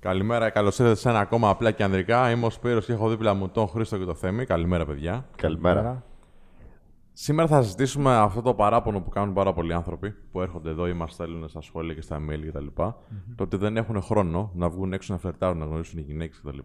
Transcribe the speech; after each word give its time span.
Καλημέρα, 0.00 0.50
καλώς 0.50 0.78
ήρθατε 0.78 0.98
σε 0.98 1.08
ένα 1.08 1.18
ακόμα 1.18 1.48
απλά 1.48 1.70
και 1.70 1.84
ανδρικά. 1.84 2.30
Είμαι 2.30 2.46
ο 2.46 2.50
Σπύρος 2.50 2.86
και 2.86 2.92
έχω 2.92 3.08
δίπλα 3.08 3.34
μου 3.34 3.48
τον 3.48 3.68
Χρήστο 3.68 3.98
και 3.98 4.04
το 4.04 4.14
Θέμη. 4.14 4.44
Καλημέρα, 4.44 4.86
παιδιά. 4.86 5.26
Καλημέρα. 5.36 6.04
Σήμερα 7.12 7.48
θα 7.48 7.62
συζητήσουμε 7.62 8.16
αυτό 8.16 8.42
το 8.42 8.54
παράπονο 8.54 9.00
που 9.00 9.10
κάνουν 9.10 9.34
πάρα 9.34 9.52
πολλοί 9.52 9.72
άνθρωποι 9.72 10.10
που 10.32 10.40
έρχονται 10.40 10.70
εδώ 10.70 10.88
ή 10.88 10.92
μας 10.92 11.12
στέλνουν 11.12 11.48
στα 11.48 11.60
σχόλια 11.60 11.94
και 11.94 12.00
στα 12.00 12.18
mail 12.30 12.46
κτλ. 12.48 12.66
Mm-hmm. 12.76 12.92
Το 13.34 13.42
ότι 13.42 13.56
δεν 13.56 13.76
έχουν 13.76 14.02
χρόνο 14.02 14.50
να 14.54 14.68
βγουν 14.68 14.92
έξω 14.92 15.12
να 15.12 15.18
φλερτάρουν, 15.18 15.58
να 15.58 15.64
γνωρίσουν 15.64 15.98
οι 15.98 16.02
γυναίκες 16.02 16.40
κτλ. 16.44 16.58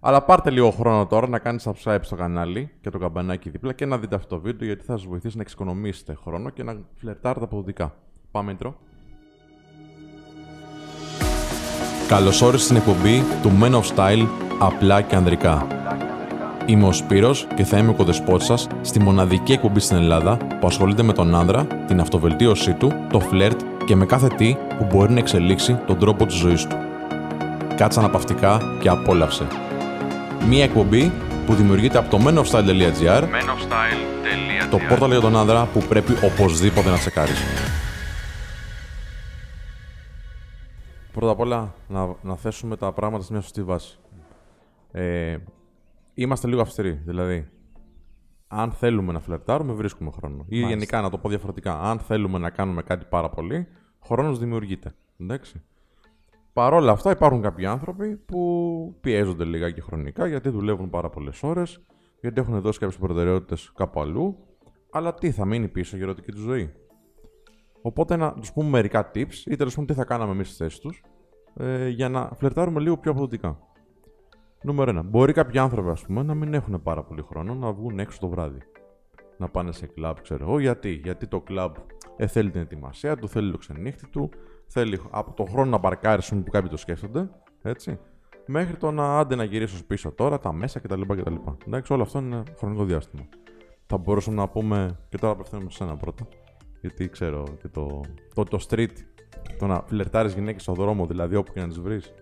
Αλλά 0.00 0.22
πάρτε 0.22 0.50
λίγο 0.50 0.70
χρόνο 0.70 1.06
τώρα 1.06 1.28
να 1.28 1.38
κάνετε 1.38 1.72
subscribe 1.72 1.98
στο 2.00 2.16
κανάλι 2.16 2.70
και 2.80 2.90
το 2.90 2.98
καμπανάκι 2.98 3.50
δίπλα 3.50 3.72
και 3.72 3.86
να 3.86 3.98
δείτε 3.98 4.14
αυτό 4.14 4.36
το 4.36 4.40
βίντεο 4.40 4.66
γιατί 4.66 4.84
θα 4.84 4.92
σας 4.92 5.06
βοηθήσει 5.06 5.36
να 5.36 5.42
εξοικονομήσετε 5.42 6.14
χρόνο 6.14 6.50
και 6.50 6.62
να 6.62 6.76
φλερτάρετε 6.94 7.44
αποδοτικά. 7.44 7.94
Πάμε 8.30 8.56
intro. 8.58 8.72
Καλώς 12.08 12.42
όρισες 12.42 12.64
στην 12.64 12.76
εκπομπή 12.76 13.24
του 13.42 13.52
Men 13.60 13.70
of 13.70 13.82
Style 13.94 14.26
απλά 14.58 15.00
και 15.00 15.16
ανδρικά. 15.16 15.66
Είμαι 16.66 16.86
ο 16.86 16.92
Σπύρος 16.92 17.46
και 17.54 17.64
θα 17.64 17.78
είμαι 17.78 17.90
ο 17.90 17.94
κοδεσπότης 17.94 18.46
σας 18.46 18.66
στη 18.82 19.00
μοναδική 19.00 19.52
εκπομπή 19.52 19.80
στην 19.80 19.96
Ελλάδα 19.96 20.36
που 20.36 20.66
ασχολείται 20.66 21.02
με 21.02 21.12
τον 21.12 21.34
άνδρα, 21.34 21.66
την 21.86 22.00
αυτοβελτίωσή 22.00 22.72
του, 22.72 22.92
το 23.10 23.20
φλερτ 23.20 23.60
και 23.86 23.96
με 23.96 24.06
κάθε 24.06 24.28
τι 24.28 24.56
που 24.78 24.86
μπορεί 24.92 25.12
να 25.12 25.18
εξελίξει 25.18 25.78
τον 25.86 25.98
τρόπο 25.98 26.26
της 26.26 26.36
ζωής 26.36 26.66
του. 26.66 26.76
Κάτσε 27.76 27.98
αναπαυτικά 27.98 28.60
και 28.80 28.88
απόλαυσε. 28.88 29.46
Μία 30.48 30.64
εκπομπή 30.64 31.12
που 31.46 31.54
δημιουργείται 31.54 31.98
από 31.98 32.10
το 32.10 32.18
menofstyle.gr 32.26 33.22
το 34.70 34.78
πόρταλ 34.88 35.10
για 35.10 35.20
τον 35.20 35.36
άνδρα 35.36 35.68
που 35.72 35.82
πρέπει 35.88 36.12
οπωσδήποτε 36.24 36.90
να 36.90 36.96
τσεκάρεις. 36.96 37.42
Πρώτα 41.12 41.32
απ' 41.32 41.40
όλα 41.40 41.74
να, 41.88 42.16
να 42.22 42.36
θέσουμε 42.36 42.76
τα 42.76 42.92
πράγματα 42.92 43.24
σε 43.24 43.32
μια 43.32 43.40
σωστή 43.40 43.62
βάση. 43.62 43.98
Ε, 44.92 45.36
είμαστε 46.14 46.46
λίγο 46.46 46.60
αυστηροί. 46.60 46.90
Δηλαδή, 46.90 47.48
αν 48.48 48.72
θέλουμε 48.72 49.12
να 49.12 49.20
φλερτάρουμε, 49.20 49.72
βρίσκουμε 49.72 50.10
χρόνο. 50.10 50.44
Ή 50.48 50.58
γενικά 50.58 51.00
να 51.00 51.10
το 51.10 51.18
πω 51.18 51.28
διαφορετικά. 51.28 51.80
Αν 51.80 51.98
θέλουμε 51.98 52.38
να 52.38 52.50
κάνουμε 52.50 52.82
κάτι 52.82 53.06
πάρα 53.08 53.28
πολύ, 53.28 53.66
χρόνος 54.04 54.38
δημιουργείται. 54.38 54.94
Εντάξει. 55.20 55.62
Παρ' 56.52 56.72
όλα 56.72 56.92
αυτά, 56.92 57.10
υπάρχουν 57.10 57.42
κάποιοι 57.42 57.66
άνθρωποι 57.66 58.16
που 58.16 58.96
πιέζονται 59.00 59.44
λιγάκι 59.44 59.80
χρονικά 59.80 60.26
γιατί 60.26 60.48
δουλεύουν 60.48 60.90
πάρα 60.90 61.08
πολλές 61.08 61.42
ώρες, 61.42 61.80
γιατί 62.20 62.40
έχουν 62.40 62.60
δώσει 62.60 62.78
κάποιες 62.78 62.98
προτεραιότητες 62.98 63.72
κάπου 63.74 64.00
αλλού. 64.00 64.36
Αλλά 64.90 65.14
τι 65.14 65.30
θα 65.30 65.44
μείνει 65.44 65.68
πίσω 65.68 65.96
για 65.96 66.04
ερωτική 66.04 66.32
του 66.32 66.40
ζωή. 66.40 66.72
Οπότε 67.82 68.16
να 68.16 68.32
τους 68.32 68.52
πούμε 68.52 68.68
μερικά 68.68 69.10
tips 69.14 69.34
ή 69.46 69.56
τέλος 69.56 69.74
πάντων 69.74 69.86
τι 69.86 69.94
θα 69.94 70.04
κάναμε 70.04 70.32
εμείς 70.32 70.48
στη 70.48 70.56
θέση 70.56 70.80
τους 70.80 71.02
ε, 71.56 71.88
για 71.88 72.08
να 72.08 72.30
φλερτάρουμε 72.34 72.80
λίγο 72.80 72.96
πιο 72.96 73.10
αποδοτικά. 73.10 73.58
Νούμερο 74.62 75.00
1. 75.00 75.04
Μπορεί 75.04 75.32
κάποιοι 75.32 75.58
άνθρωποι 75.58 75.88
ας 75.88 76.02
πούμε, 76.02 76.22
να 76.22 76.34
μην 76.34 76.54
έχουν 76.54 76.82
πάρα 76.82 77.02
πολύ 77.02 77.22
χρόνο 77.22 77.54
να 77.54 77.72
βγουν 77.72 77.98
έξω 77.98 78.18
το 78.20 78.28
βράδυ. 78.28 78.58
Να 79.36 79.48
πάνε 79.48 79.72
σε 79.72 79.86
κλαμπ, 79.86 80.16
ξέρω 80.22 80.44
εγώ. 80.44 80.58
Γιατί, 80.58 80.90
Γιατί 80.90 81.26
το 81.26 81.40
κλαμπ 81.40 81.74
ε, 82.16 82.26
θέλει 82.26 82.50
την 82.50 82.60
ετοιμασία 82.60 83.16
του, 83.16 83.28
θέλει 83.28 83.50
το 83.50 83.58
ξενύχτη 83.58 84.08
του, 84.10 84.30
θέλει 84.66 85.00
από 85.10 85.32
τον 85.32 85.48
χρόνο 85.48 85.70
να 85.70 85.80
παρκάρει 85.80 86.22
που 86.28 86.50
κάποιοι 86.50 86.70
το 86.70 86.76
σκέφτονται. 86.76 87.30
Έτσι. 87.62 87.98
Μέχρι 88.46 88.76
το 88.76 88.90
να 88.90 89.18
άντε 89.18 89.34
να 89.34 89.44
γυρίσω 89.44 89.84
πίσω 89.86 90.12
τώρα, 90.12 90.38
τα 90.38 90.52
μέσα 90.52 90.80
κτλ. 90.80 91.00
κτλ. 91.00 91.34
Εντάξει, 91.66 91.92
όλο 91.92 92.02
αυτό 92.02 92.18
είναι 92.18 92.42
χρονικό 92.56 92.84
διάστημα. 92.84 93.22
Θα 93.86 93.96
μπορούσαμε 93.96 94.36
να 94.36 94.48
πούμε 94.48 94.98
και 95.08 95.18
τώρα 95.18 95.32
απευθύνουμε 95.32 95.70
σε 95.70 95.84
ένα 95.84 95.96
πρώτα. 95.96 96.28
Γιατί 96.82 97.08
ξέρω 97.08 97.44
και 97.60 97.68
το, 97.68 98.00
το, 98.34 98.44
το 98.44 98.66
street, 98.68 98.94
το 99.58 99.66
να 99.66 99.82
φλερτάρεις 99.86 100.34
γυναίκες 100.34 100.62
στον 100.62 100.74
δρόμο, 100.74 101.06
δηλαδή 101.06 101.36
όπου 101.36 101.52
και 101.52 101.60
να 101.60 101.68
τις 101.68 101.80
βρεις, 101.80 102.12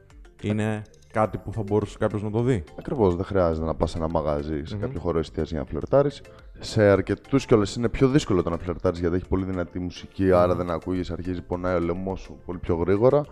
είναι 0.42 0.82
κάτι 1.12 1.38
που 1.38 1.52
θα 1.52 1.62
μπορούσε 1.62 1.98
κάποιος 1.98 2.22
να 2.22 2.30
το 2.30 2.42
δει. 2.42 2.64
Ακριβώς. 2.78 3.16
Δεν 3.16 3.24
χρειάζεται 3.24 3.66
να 3.66 3.74
πας 3.74 3.90
σε 3.90 3.98
ένα 3.98 4.08
μαγαζί, 4.08 4.64
σε 4.64 4.76
mm-hmm. 4.76 4.80
κάποιο 4.80 5.00
χώρο 5.00 5.18
εστίαση 5.18 5.52
για 5.52 5.62
να 5.62 5.68
φλερτάρεις. 5.68 6.22
Σε 6.58 6.82
αρκετούς 6.82 7.46
κιόλας 7.46 7.76
είναι 7.76 7.88
πιο 7.88 8.08
δύσκολο 8.08 8.42
το 8.42 8.50
να 8.50 8.58
φλερτάρεις 8.58 9.00
γιατί 9.00 9.16
έχει 9.16 9.28
πολύ 9.28 9.44
δυνατή 9.44 9.78
μουσική, 9.78 10.28
mm-hmm. 10.28 10.34
άρα 10.34 10.54
δεν 10.54 10.70
ακούγεις, 10.70 11.10
αρχίζει 11.10 11.42
πονάει 11.42 11.74
ο 11.74 11.80
λαιμό 11.80 12.16
σου 12.16 12.40
πολύ 12.44 12.58
πιο 12.58 12.74
γρήγορα. 12.76 13.24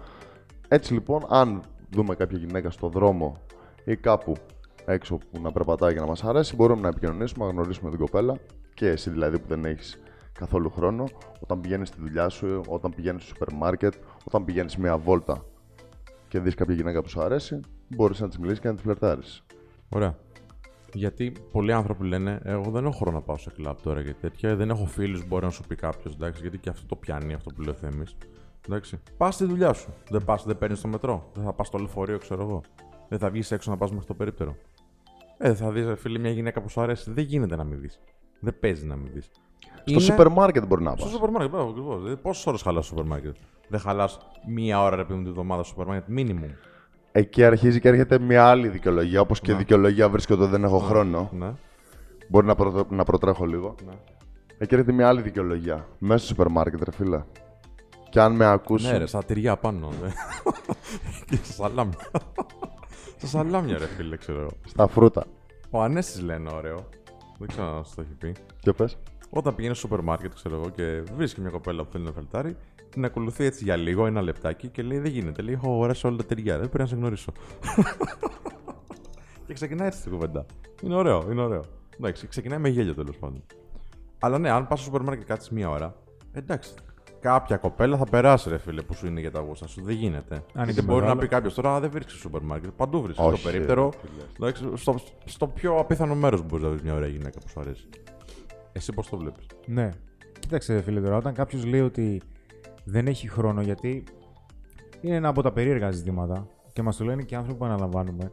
Έτσι 0.69 0.93
λοιπόν, 0.93 1.27
αν 1.29 1.63
δούμε 1.91 2.15
κάποια 2.15 2.39
γυναίκα 2.39 2.71
στον 2.71 2.91
δρόμο 2.91 3.37
ή 3.85 3.97
κάπου 3.97 4.35
έξω 4.85 5.17
που 5.17 5.41
να 5.41 5.53
περπατάει 5.53 5.93
για 5.93 6.01
να 6.01 6.07
μας 6.07 6.25
αρέσει, 6.25 6.57
μπορούμε 6.57 6.81
να 6.81 6.89
επικοινωνήσουμε, 6.89 7.45
να 7.45 7.51
γνωρίσουμε 7.51 7.91
την 7.91 7.99
κοπέλα 7.99 8.37
και 8.75 8.89
εσύ 8.89 9.11
δηλαδή 9.11 9.39
που 9.39 9.49
δεν 9.49 9.65
έχεις 9.65 9.99
καθόλου 10.39 10.71
χρόνο, 10.71 11.05
όταν 11.41 11.61
πηγαίνεις 11.61 11.89
στη 11.89 12.01
δουλειά 12.01 12.29
σου, 12.29 12.61
όταν 12.69 12.95
πηγαίνεις 12.95 13.23
στο 13.23 13.35
σούπερ 13.35 13.55
μάρκετ, 13.55 13.95
όταν 14.25 14.45
πηγαίνεις 14.45 14.77
μια 14.77 14.99
βόλτα 14.99 15.45
και 16.29 16.41
δεις 16.41 16.55
κάποια 16.55 16.75
γυναίκα 16.75 17.03
που 17.03 17.09
σου 17.09 17.21
αρέσει, 17.21 17.61
μπορείς 17.89 18.21
να 18.21 18.29
της 18.29 18.39
μιλήσεις 18.39 18.61
και 18.61 18.69
να 18.69 18.75
τη 18.75 18.83
φλερτάρεις. 18.83 19.43
Ωραία. 19.89 20.19
Γιατί 20.93 21.33
πολλοί 21.53 21.73
άνθρωποι 21.73 22.07
λένε: 22.07 22.41
Εγώ 22.45 22.71
δεν 22.71 22.85
έχω 22.85 22.97
χρόνο 22.97 23.17
να 23.17 23.23
πάω 23.23 23.37
σε 23.37 23.51
κλαμπ 23.51 23.77
τώρα 23.83 24.03
και 24.03 24.15
τέτοια. 24.15 24.57
Δεν 24.57 24.71
έχω 24.71 24.85
φίλους, 24.85 25.27
μπορεί 25.27 25.45
να 25.45 25.51
σου 25.51 25.63
πει 25.69 25.75
κάποιος. 25.75 26.17
Γιατί 26.41 26.59
και 26.59 26.69
αυτό 26.69 26.87
το 26.87 26.97
πιάνει 26.97 27.35
αυτό 27.35 27.51
που 27.51 27.61
λέει 27.61 27.71
ο 27.71 27.75
Θέμη. 27.75 28.05
Πας 29.17 29.35
στη 29.35 29.45
δουλειά 29.45 29.73
σου. 29.73 29.95
Δεν 30.11 30.25
πας, 30.25 30.45
δεν 30.45 30.59
παίρνεις 30.59 30.81
το 30.81 30.89
μετρό. 30.89 31.31
Δεν 31.35 31.45
θα 31.45 31.53
πας 31.53 31.67
στο 31.67 31.79
λεωφορείο, 31.79 32.19
ξέρω 32.19 32.43
εγώ. 32.43 32.61
Δεν 33.09 33.19
θα 33.19 33.31
βγεις 33.31 33.51
έξω 33.51 33.71
να 33.71 33.77
πας 33.77 33.91
μέχρι 33.91 34.07
το 34.07 34.15
περίπτερο. 34.15 34.57
Ε, 35.39 35.55
θα 35.55 35.71
δεις, 35.71 36.01
φίλε, 36.01 36.19
μια 36.19 36.31
γυναίκα 36.31 36.63
που 36.63 36.69
σου 36.69 36.81
αρέσει. 36.81 37.13
Δεν 37.13 37.25
γίνεται 37.25 37.57
να 37.57 37.65
μην 37.65 37.81
δεις. 37.81 38.01
Δεν 38.41 38.59
παίζει 38.59 38.87
να 38.87 38.97
μην 38.97 39.13
δεις. 39.13 39.31
Στο 39.85 40.01
σούπερ 40.01 40.29
μάρκετ 40.29 40.67
μπορεί 40.67 40.83
να 40.83 40.91
πας. 40.91 40.97
Στο 40.97 41.09
σούπερ 41.09 41.31
μάρκετ, 41.31 41.51
μπράβο, 41.51 41.71
ακριβώς. 41.71 42.03
Δηλαδή, 42.03 42.17
Πόσες 42.17 42.47
ώρες 42.47 42.63
χαλάς 42.63 42.87
στο 42.87 42.95
σούπερ 42.95 43.11
μάρκετ. 43.11 43.37
Δεν 43.69 43.81
χαλάς 43.81 44.19
μία 44.49 44.83
ώρα 44.83 44.97
ρε 44.97 45.05
παιδί 45.05 45.23
τη 45.23 45.31
βδομάδα 45.31 45.63
στο 45.63 45.71
σούπερ 45.71 45.87
μάρκετ, 45.87 46.19
minimum. 46.19 46.51
Εκεί 47.13 47.45
αρχίζει 47.45 47.81
και 47.81 47.89
έρχεται 47.89 48.19
μια 48.19 48.47
άλλη 48.47 48.69
δικαιολογία. 48.69 49.21
Όπως 49.21 49.41
και 49.41 49.53
ναι. 49.53 49.59
δικαιολογία 49.59 50.09
βρίσκεται 50.09 50.43
ότι 50.43 50.51
δεν 50.51 50.65
έχω 50.65 50.79
ναι. 50.81 50.87
χρόνο. 50.87 51.31
Ναι. 51.33 51.53
Μπορεί 52.29 52.47
να, 52.47 52.55
προ... 52.55 52.87
να 52.89 53.05
προτρέχω 53.05 53.45
λίγο. 53.45 53.75
Ναι. 53.87 53.93
Εκεί 54.59 54.75
έρχεται 54.75 54.93
μια 54.93 55.09
άλλη 55.09 55.23
δικαιολογία. 55.23 55.89
Μέσα 55.99 56.19
στο 56.19 56.27
σούπερ 56.27 56.49
μάρκετ, 56.49 56.83
ρε 56.83 56.93
φίλε. 56.93 57.23
Και 58.11 58.21
αν 58.21 58.33
με 58.33 58.47
ακούσει. 58.47 58.91
Ναι, 58.91 58.97
ρε, 58.97 59.07
στα 59.07 59.25
τυριά 59.25 59.57
πάνω. 59.57 59.89
Ναι. 60.03 60.09
και 61.29 61.37
στα 61.43 61.53
σαλάμια. 61.53 61.99
στα 63.17 63.27
σαλάμια, 63.27 63.79
ρε 63.79 63.87
φίλε, 63.87 64.17
ξέρω 64.17 64.41
εγώ. 64.41 64.51
Στα 64.65 64.87
φρούτα. 64.87 65.25
Ο 65.71 65.83
Ανέστη 65.83 66.23
λένε 66.23 66.51
ωραίο. 66.55 66.89
Δεν 67.39 67.49
ξέρω 67.49 67.77
αν 67.77 67.85
το 67.95 68.01
έχει 68.03 68.15
πει. 68.19 68.35
Και 68.61 68.73
πες. 68.73 68.99
Όταν 69.31 69.55
πηγαίνει 69.55 69.75
στο 69.75 69.87
σούπερ 69.87 70.05
μάρκετ, 70.05 70.33
ξέρω 70.35 70.55
εγώ, 70.55 70.69
και 70.71 71.03
βρίσκει 71.17 71.41
μια 71.41 71.51
κοπέλα 71.51 71.85
που 71.85 71.91
θέλει 71.93 72.05
να 72.05 72.13
φελτάρει, 72.13 72.57
την 72.91 73.05
ακολουθεί 73.05 73.45
έτσι 73.45 73.65
για 73.65 73.77
λίγο, 73.77 74.07
ένα 74.07 74.23
λεπτάκι 74.23 74.69
και 74.69 74.83
λέει: 74.83 74.99
Δεν 74.99 75.11
γίνεται. 75.11 75.43
Λέει: 75.43 75.55
Έχω 75.55 75.73
αγοράσει 75.73 76.07
όλα 76.07 76.17
τα 76.17 76.25
τυριά, 76.25 76.59
δεν 76.59 76.69
πρέπει 76.69 76.83
να 76.83 76.87
σε 76.87 76.97
γνωρίσω. 76.97 77.33
και 79.47 79.53
ξεκινάει 79.53 79.87
έτσι 79.87 80.03
την 80.03 80.13
κουβέντα. 80.13 80.47
Είναι 80.83 80.95
ωραίο, 80.95 81.27
είναι 81.31 81.43
ωραίο. 81.43 81.65
Εντάξει, 81.99 82.27
ξεκινάει 82.27 82.59
με 82.59 82.69
γέλιο 82.69 82.95
τέλος 82.95 83.17
πάντων. 83.17 83.43
Αλλά 84.19 84.39
ναι, 84.39 84.51
αν 84.51 84.67
πας 84.67 84.79
στο 84.79 84.87
σούπερ 84.87 85.03
μάρκετ 85.07 85.27
και 85.27 85.33
κάτσεις 85.33 85.51
μία 85.51 85.71
ώρα, 85.71 85.95
εντάξει. 86.33 86.75
Κάποια 87.21 87.57
κοπέλα 87.57 87.97
θα 87.97 88.05
περάσει, 88.05 88.49
ρε 88.49 88.59
φίλε, 88.59 88.83
που 88.83 88.95
σου 88.95 89.07
είναι 89.07 89.21
για 89.21 89.31
τα 89.31 89.41
γούστα 89.41 89.67
σου. 89.67 89.83
Δεν 89.83 89.95
γίνεται. 89.95 90.45
Αν 90.55 90.65
Γιατί 90.65 90.83
μπορεί 90.83 91.01
μεγάλο... 91.01 91.15
να 91.15 91.21
πει 91.21 91.29
κάποιος 91.29 91.55
τώρα, 91.55 91.81
δεν 91.81 91.91
βρίσκεις 91.91 92.13
στο 92.13 92.21
σούπερ 92.21 92.43
μάρκετ. 92.43 92.71
Παντού 92.77 93.03
βρίσκεις. 93.03 93.25
Στο 93.25 93.51
περίπτερο. 93.51 93.93
στο, 94.75 95.01
στο 95.25 95.47
πιο 95.47 95.79
απίθανο 95.79 96.15
μέρος 96.15 96.43
μπορείς 96.43 96.65
να 96.65 96.71
βρεις 96.71 96.83
μια 96.83 96.95
ωραία 96.95 97.09
γυναίκα 97.09 97.39
που 97.39 97.49
σου 97.49 97.61
αρέσει. 97.61 97.89
Εσύ 98.79 98.93
πώς 98.93 99.09
το 99.09 99.17
βλέπεις; 99.17 99.47
Ναι. 99.67 99.91
Κοίταξε, 100.39 100.81
φίλε, 100.81 101.01
τώρα 101.01 101.17
όταν 101.17 101.35
κάποιος 101.35 101.65
λέει 101.65 101.81
ότι 101.81 102.23
δεν 102.85 103.07
έχει 103.07 103.29
χρόνο, 103.29 103.61
γιατί 103.63 104.05
είναι 105.01 105.15
ένα 105.15 105.29
από 105.29 105.43
τα 105.43 105.53
περίεργα 105.53 105.91
ζητήματα 105.91 106.47
και 106.73 106.83
μας 106.83 106.97
το 106.97 107.05
λένε 107.05 107.23
και 107.23 107.37
άνθρωποι 107.37 107.59
που 107.59 107.65
αναλαμβάνουμε. 107.65 108.33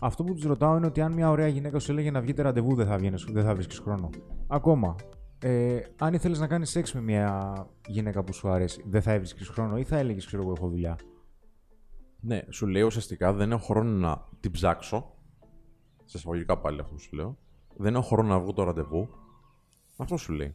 Αυτό 0.00 0.24
που 0.24 0.34
τους 0.34 0.44
ρωτάω 0.44 0.76
είναι 0.76 0.86
ότι 0.86 1.00
αν 1.00 1.12
μια 1.12 1.30
ωραία 1.30 1.46
γυναίκα 1.46 1.78
σου 1.78 1.90
έλεγε 1.92 2.10
να 2.10 2.20
βγείτε 2.20 2.42
ραντεβού, 2.42 2.74
δεν 2.74 2.86
θα, 2.86 2.96
βγαίνεις, 2.96 3.24
δεν 3.24 3.44
θα 3.44 3.54
βρίσκεις 3.54 3.78
χρόνο. 3.78 4.10
Ακόμα. 4.46 4.94
Ε, 5.42 5.80
αν 5.98 6.14
ήθελες 6.14 6.38
να 6.38 6.46
κάνεις 6.46 6.70
σεξ 6.70 6.92
με 6.92 7.00
μια 7.00 7.52
γυναίκα 7.86 8.24
που 8.24 8.32
σου 8.32 8.48
αρέσει, 8.48 8.84
δεν 8.86 9.02
θα 9.02 9.12
έβρισκες 9.12 9.48
χρόνο 9.48 9.76
ή 9.76 9.84
θα 9.84 9.96
έλεγες, 9.96 10.26
ξέρω 10.26 10.42
εγώ, 10.42 10.52
έχω 10.56 10.68
δουλειά. 10.68 10.98
Ναι, 12.20 12.40
σου 12.50 12.66
λέω 12.66 12.86
ουσιαστικά 12.86 13.32
δεν 13.32 13.52
έχω 13.52 13.64
χρόνο 13.64 13.90
να 13.90 14.24
την 14.40 14.50
ψάξω. 14.50 15.14
Σε 16.04 16.16
εισαγωγικά 16.18 16.58
πάλι 16.58 16.80
αυτό 16.80 16.98
σου 16.98 17.16
λέω. 17.16 17.38
Δεν 17.76 17.94
έχω 17.94 18.06
χρόνο 18.06 18.28
να 18.28 18.40
βγω 18.40 18.52
το 18.52 18.62
ραντεβού. 18.62 19.08
Αυτό 20.00 20.16
σου 20.16 20.32
λέει. 20.32 20.52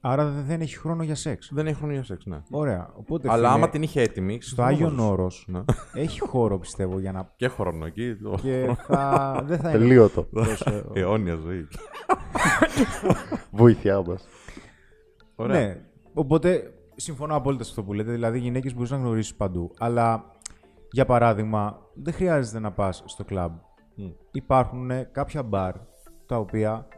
Άρα 0.00 0.24
δεν 0.30 0.60
έχει 0.60 0.76
χρόνο 0.76 1.02
για 1.02 1.14
σεξ. 1.14 1.50
Δεν 1.52 1.66
έχει 1.66 1.76
χρόνο 1.76 1.92
για 1.92 2.02
σεξ, 2.02 2.24
ναι. 2.24 2.42
Ωραία. 2.50 2.90
Οπότε, 2.94 3.28
Αλλά 3.28 3.36
φίλε, 3.36 3.48
άμα 3.48 3.68
την 3.68 3.82
είχε 3.82 4.00
έτοιμη. 4.00 4.38
Στο 4.42 4.62
Άγιο 4.62 4.94
Όρος 4.98 5.44
ναι. 5.48 5.64
έχει 5.94 6.20
χώρο 6.20 6.58
πιστεύω 6.58 6.98
για 6.98 7.12
να. 7.12 7.32
Και 7.36 7.48
χρόνο 7.48 7.86
εκεί. 7.86 8.16
Και 8.42 8.76
θα... 8.86 9.42
δεν 9.44 9.58
θα 9.58 9.70
Τελείωτο. 9.70 10.28
Αιώνια 10.92 11.34
ζωή. 11.34 11.68
Βοήθειά 13.50 14.02
μας. 14.02 14.28
Ωραία. 15.34 15.60
Ναι. 15.60 15.80
Οπότε 16.14 16.74
συμφωνώ 16.96 17.36
απόλυτα 17.36 17.64
σε 17.64 17.70
αυτό 17.70 17.82
που 17.82 17.92
λέτε. 17.92 18.12
Δηλαδή, 18.12 18.38
γυναίκες 18.38 18.74
μπορείς 18.74 18.90
να 18.90 18.96
γνωρίσεις 18.96 19.34
παντού. 19.34 19.70
Αλλά 19.78 20.24
για 20.90 21.04
παράδειγμα, 21.04 21.78
δεν 21.94 22.12
χρειάζεται 22.12 22.58
να 22.58 22.72
πας 22.72 23.02
στο 23.06 23.24
κλαμπ. 23.24 23.52
Mm. 23.98 24.14
Υπάρχουν 24.32 24.90
κάποια 25.12 25.42
μπαρ 25.42 25.74
τα 26.26 26.36
οποία 26.36 26.88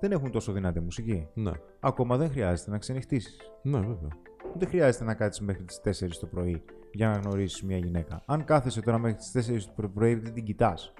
δεν 0.00 0.12
έχουν 0.12 0.30
τόσο 0.30 0.52
δυνατή 0.52 0.80
μουσική. 0.80 1.28
Ναι. 1.34 1.50
Ακόμα 1.80 2.16
δεν 2.16 2.30
χρειάζεται 2.30 2.70
να 2.70 2.78
ξενυχτήσεις. 2.78 3.36
Ναι, 3.62 3.78
βέβαια. 3.78 4.08
δεν 4.58 4.68
χρειάζεται 4.68 5.04
να 5.04 5.14
κάτσεις 5.14 5.44
μέχρι 5.44 5.64
τις 5.64 5.80
4 5.80 6.08
το 6.20 6.26
πρωί 6.26 6.62
για 6.92 7.08
να 7.08 7.18
γνωρίσεις 7.18 7.62
μια 7.62 7.76
γυναίκα. 7.76 8.22
Αν 8.26 8.44
κάθεσαι 8.44 8.80
τώρα 8.82 8.98
μέχρι 8.98 9.16
τις 9.16 9.30
4 9.30 9.72
το 9.76 9.88
πρωί, 9.88 10.14
δεν 10.14 10.32
την 10.32 10.44
κοιτάς, 10.44 10.92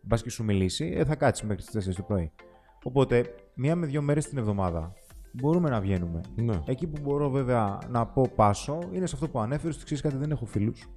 μπας 0.00 0.22
και 0.22 0.30
σου 0.30 0.44
μιλήσει, 0.44 0.92
ε, 0.96 1.04
θα 1.04 1.16
κάτσεις 1.16 1.46
μέχρι 1.46 1.62
τις 1.62 1.70
4 1.70 1.94
το 1.96 2.02
πρωί. 2.02 2.32
Οπότε, 2.82 3.34
μία 3.54 3.76
με 3.76 3.86
δύο 3.86 4.02
μέρες 4.02 4.28
την 4.28 4.38
εβδομάδα 4.38 4.92
μπορούμε 5.32 5.70
να 5.70 5.80
βγαίνουμε. 5.80 6.20
Ναι. 6.36 6.62
Εκεί 6.66 6.86
που 6.86 7.00
μπορώ 7.02 7.30
βέβαια 7.30 7.78
να 7.90 8.06
πω 8.06 8.30
πάσο 8.36 8.78
είναι 8.92 9.06
σε 9.06 9.14
αυτό 9.14 9.28
που 9.28 9.40
ανέφερες, 9.40 9.74
ότι 9.76 9.84
ξέρεις 9.84 10.02
κάτι, 10.02 10.16
δεν 10.16 10.30
έχω 10.30 10.46
φίλους. 10.46 10.88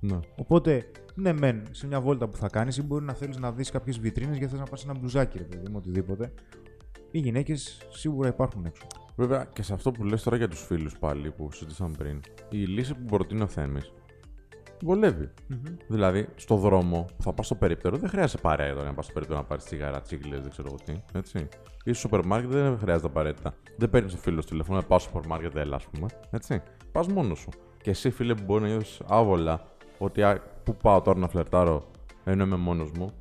ναι. 0.00 0.18
Οπότε, 0.36 0.90
ναι, 1.14 1.32
μεν 1.32 1.62
σε 1.70 1.86
μια 1.86 2.00
βόλτα 2.00 2.28
που 2.28 2.36
θα 2.36 2.48
κάνεις 2.48 2.76
ή 2.76 2.82
μπορεί 2.82 3.04
να 3.04 3.12
θέλεις 3.12 3.36
να 3.36 3.52
δεις 3.52 3.70
κάποιες 3.70 3.98
βιτρίνες 3.98 4.36
γιατί 4.36 4.52
θες 4.52 4.60
να 4.60 4.66
πας 4.66 4.84
ένα 4.84 4.94
μπλουζάκι, 4.98 5.38
ρε 5.38 5.44
παιδί 5.44 5.68
μου, 5.68 5.74
οτιδήποτε. 5.76 6.32
Οι 7.16 7.18
γυναίκες 7.18 7.78
σίγουρα 7.88 8.28
υπάρχουν 8.28 8.64
έξω. 8.64 8.86
Βέβαια 9.16 9.44
και 9.52 9.62
σε 9.62 9.72
αυτό 9.72 9.90
που 9.90 10.04
λες 10.04 10.22
τώρα 10.22 10.36
για 10.36 10.48
τους 10.48 10.64
φίλους 10.64 10.98
πάλι 10.98 11.30
που 11.30 11.52
συζητήσαμε 11.52 11.94
πριν, 11.98 12.20
η 12.50 12.56
λύση 12.56 12.94
που 12.94 13.04
προτείνει 13.04 13.42
ο 13.42 13.46
Θέμης 13.46 13.92
βολεύει. 14.82 15.30
Δηλαδή, 15.88 16.28
στο 16.34 16.56
δρόμο 16.56 17.06
που 17.16 17.22
θα 17.22 17.32
πας 17.32 17.46
στο 17.46 17.54
περίπτερο, 17.54 17.96
δεν 17.96 18.08
χρειάζεται 18.08 18.42
παρέα 18.42 18.74
τώρα 18.74 18.86
να 18.86 18.94
πας 18.94 19.04
στο 19.04 19.14
περίπτερο 19.14 19.40
να 19.40 19.46
πάρεις 19.46 19.64
τσιγάρα, 19.64 20.00
τσίγκλες, 20.00 20.40
δεν 20.40 20.50
ξέρω 20.50 20.68
εγώ 20.68 20.78
τι. 20.84 21.18
Έτσι. 21.18 21.48
Ή 21.84 21.92
στο 21.92 22.00
σούπερ 22.00 22.26
μάρκετ 22.26 22.50
δεν 22.50 22.78
χρειάζεται 22.78 23.06
απαραίτητα. 23.06 23.54
Δεν 23.76 23.90
παίρνεις 23.90 24.12
το 24.12 24.18
φίλο 24.18 24.40
σου 24.40 24.48
τηλέφωνο, 24.48 24.82
πάω 24.82 24.98
στο 24.98 25.10
σούπερ 25.10 25.28
μάρκετ, 25.28 25.56
έλα, 25.56 25.76
ας 25.76 25.86
πούμε. 25.86 26.06
Έτσι. 26.30 26.62
Πας 26.92 27.06
μόνος 27.06 27.38
σου. 27.38 27.48
Και 27.82 27.90
εσύ, 27.90 28.10
φίλε, 28.10 28.34
που 28.34 28.42
μπορεί 28.44 28.62
να 28.62 28.68
νιώθεις 28.68 29.00
άβολα 29.06 29.64
ότι 29.98 30.22
α, 30.22 30.42
πού 30.64 30.76
πάω 30.76 31.00
τώρα 31.00 31.18
να 31.18 31.28
φλερτάρω 31.28 31.90
ενώ 32.24 32.44
είμαι 32.44 32.56
μόνος 32.56 32.90
μου, 32.90 33.12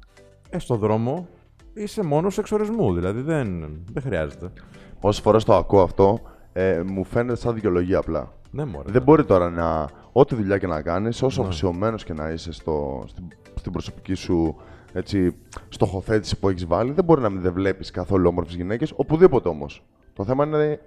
ε, 0.49 0.59
στο 0.59 0.75
δρόμο 0.75 1.27
είσαι 1.75 2.03
μόνος 2.03 2.37
εξορισμού. 2.37 2.93
Δηλαδή 2.93 3.21
δεν, 3.21 3.59
δεν 3.91 4.03
χρειάζεται. 4.03 4.51
Όσες 4.99 5.21
φορές 5.21 5.43
το 5.43 5.55
ακούω 5.55 5.81
αυτό, 5.81 6.19
ε, 6.53 6.81
μου 6.85 7.03
φαίνεται 7.03 7.39
σαν 7.39 7.53
δικαιολογία 7.53 7.97
απλά. 7.97 8.31
Ναι, 8.51 8.65
μωρέ. 8.65 8.91
Δεν 8.91 9.01
μπορεί 9.01 9.25
τώρα 9.25 9.49
να. 9.49 9.89
Ό,τι 10.11 10.35
δουλειά 10.35 10.57
και 10.57 10.67
να 10.67 10.81
κάνεις, 10.81 11.21
όσο 11.21 11.41
Ναι. 11.41 11.47
αφοσιωμένος 11.47 12.03
και 12.03 12.13
να 12.13 12.29
είσαι 12.29 12.51
στο, 12.51 13.03
στην, 13.07 13.23
στην 13.55 13.71
προσωπική 13.71 14.13
σου 14.13 14.55
έτσι, 14.93 15.35
στοχοθέτηση 15.69 16.39
που 16.39 16.49
έχεις 16.49 16.65
βάλει, 16.65 16.91
δεν 16.91 17.03
μπορεί 17.03 17.21
να 17.21 17.29
μην 17.29 17.41
δεν 17.41 17.53
βλέπεις 17.53 17.91
καθόλου 17.91 18.27
όμορφες 18.27 18.55
γυναίκες, 18.55 18.93
οπουδήποτε 18.95 19.49
όμως. 19.49 19.83
Το 20.13 20.23
θέμα 20.23 20.45
είναι 20.45 20.79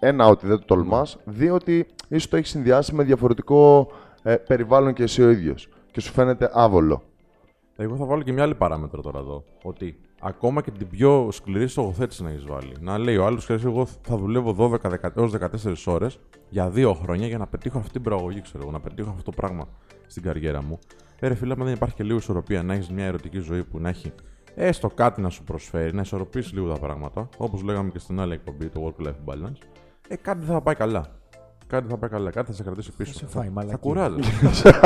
ένα, 0.00 0.26
ότι 0.26 0.46
δεν 0.46 0.58
το 0.58 0.64
τολμάς, 0.64 1.18
δύο, 1.24 1.54
ότι 1.54 1.86
ίσως 2.08 2.28
το 2.28 2.36
έχεις 2.36 2.50
συνδυάσει 2.50 2.94
με 2.94 3.02
διαφορετικό 3.04 3.88
ε, 4.22 4.34
περιβάλλον 4.34 4.92
και 4.92 5.02
εσύ 5.02 5.22
ο 5.22 5.30
ίδιος. 5.30 5.68
Και 5.90 6.00
σου 6.00 6.12
φαίνεται 6.12 6.50
άβολο. 6.52 7.02
Εγώ 7.76 7.96
θα 7.96 8.04
βάλω 8.04 8.22
και 8.22 8.32
μια 8.32 8.42
άλλη 8.42 8.54
παράμετρο 8.54 9.02
τώρα 9.02 9.18
εδώ. 9.18 9.44
Ότι 9.62 9.98
ακόμα 10.26 10.62
και 10.62 10.70
την 10.70 10.88
πιο 10.88 11.28
σκληρή 11.30 11.68
στοχοθέτηση 11.68 12.22
να 12.22 12.30
έχεις 12.30 12.44
βάλει. 12.44 12.72
Να 12.80 12.98
λέει 12.98 13.16
ο 13.16 13.26
άλλος, 13.26 13.44
ξέρεις, 13.44 13.64
εγώ 13.64 13.86
θα 13.86 14.16
δουλεύω 14.16 14.54
12 14.58 15.10
έως 15.16 15.32
14 15.32 15.74
ώρες 15.84 16.18
για 16.48 16.70
δύο 16.70 16.94
χρόνια 16.94 17.26
για 17.26 17.38
να 17.38 17.46
πετύχω 17.46 17.78
αυτή 17.78 17.90
την 17.90 18.02
προαγωγή, 18.02 18.40
ξέρω 18.40 18.62
εγώ, 18.62 18.72
να 18.72 18.80
πετύχω 18.80 19.10
αυτό 19.10 19.22
το 19.22 19.30
πράγμα 19.30 19.68
στην 20.06 20.22
καριέρα 20.22 20.62
μου. 20.62 20.78
Ε, 21.20 21.28
ρε 21.28 21.34
φίλε, 21.34 21.52
άμα 21.52 21.64
δεν 21.64 21.74
υπάρχει 21.74 21.94
και 21.94 22.02
λίγο 22.02 22.16
ισορροπία, 22.16 22.62
να 22.62 22.74
έχεις 22.74 22.90
μια 22.90 23.04
ερωτική 23.04 23.38
ζωή 23.38 23.64
που 23.64 23.78
να 23.80 23.88
έχει 23.88 24.12
έστω 24.54 24.88
κάτι 24.88 25.20
να 25.20 25.28
σου 25.28 25.44
προσφέρει, 25.44 25.94
να 25.94 26.00
ισορροπήσεις 26.00 26.52
λίγο 26.52 26.72
τα 26.72 26.78
πράγματα, 26.78 27.28
όπως 27.36 27.62
λέγαμε 27.62 27.90
και 27.90 27.98
στην 27.98 28.20
άλλη 28.20 28.32
εκπομπή, 28.32 28.68
το 28.68 28.94
work-life 28.98 29.32
balance, 29.32 29.58
ε, 30.08 30.16
κάτι 30.16 30.38
δεν 30.38 30.54
θα 30.54 30.60
πάει 30.60 30.74
καλά. 30.74 31.06
Κάτι 31.66 31.88
θα 31.88 31.96
πάει 31.96 32.10
καλά, 32.10 32.30
κάτι 32.30 32.46
θα 32.46 32.52
σε 32.52 32.62
κρατήσει 32.62 32.92
πίσω. 32.96 33.12
σε 33.12 33.26
φάει, 33.26 33.46
θα 33.46 33.52
μαλακία. 33.52 33.76
κουράζεσαι. 33.76 34.70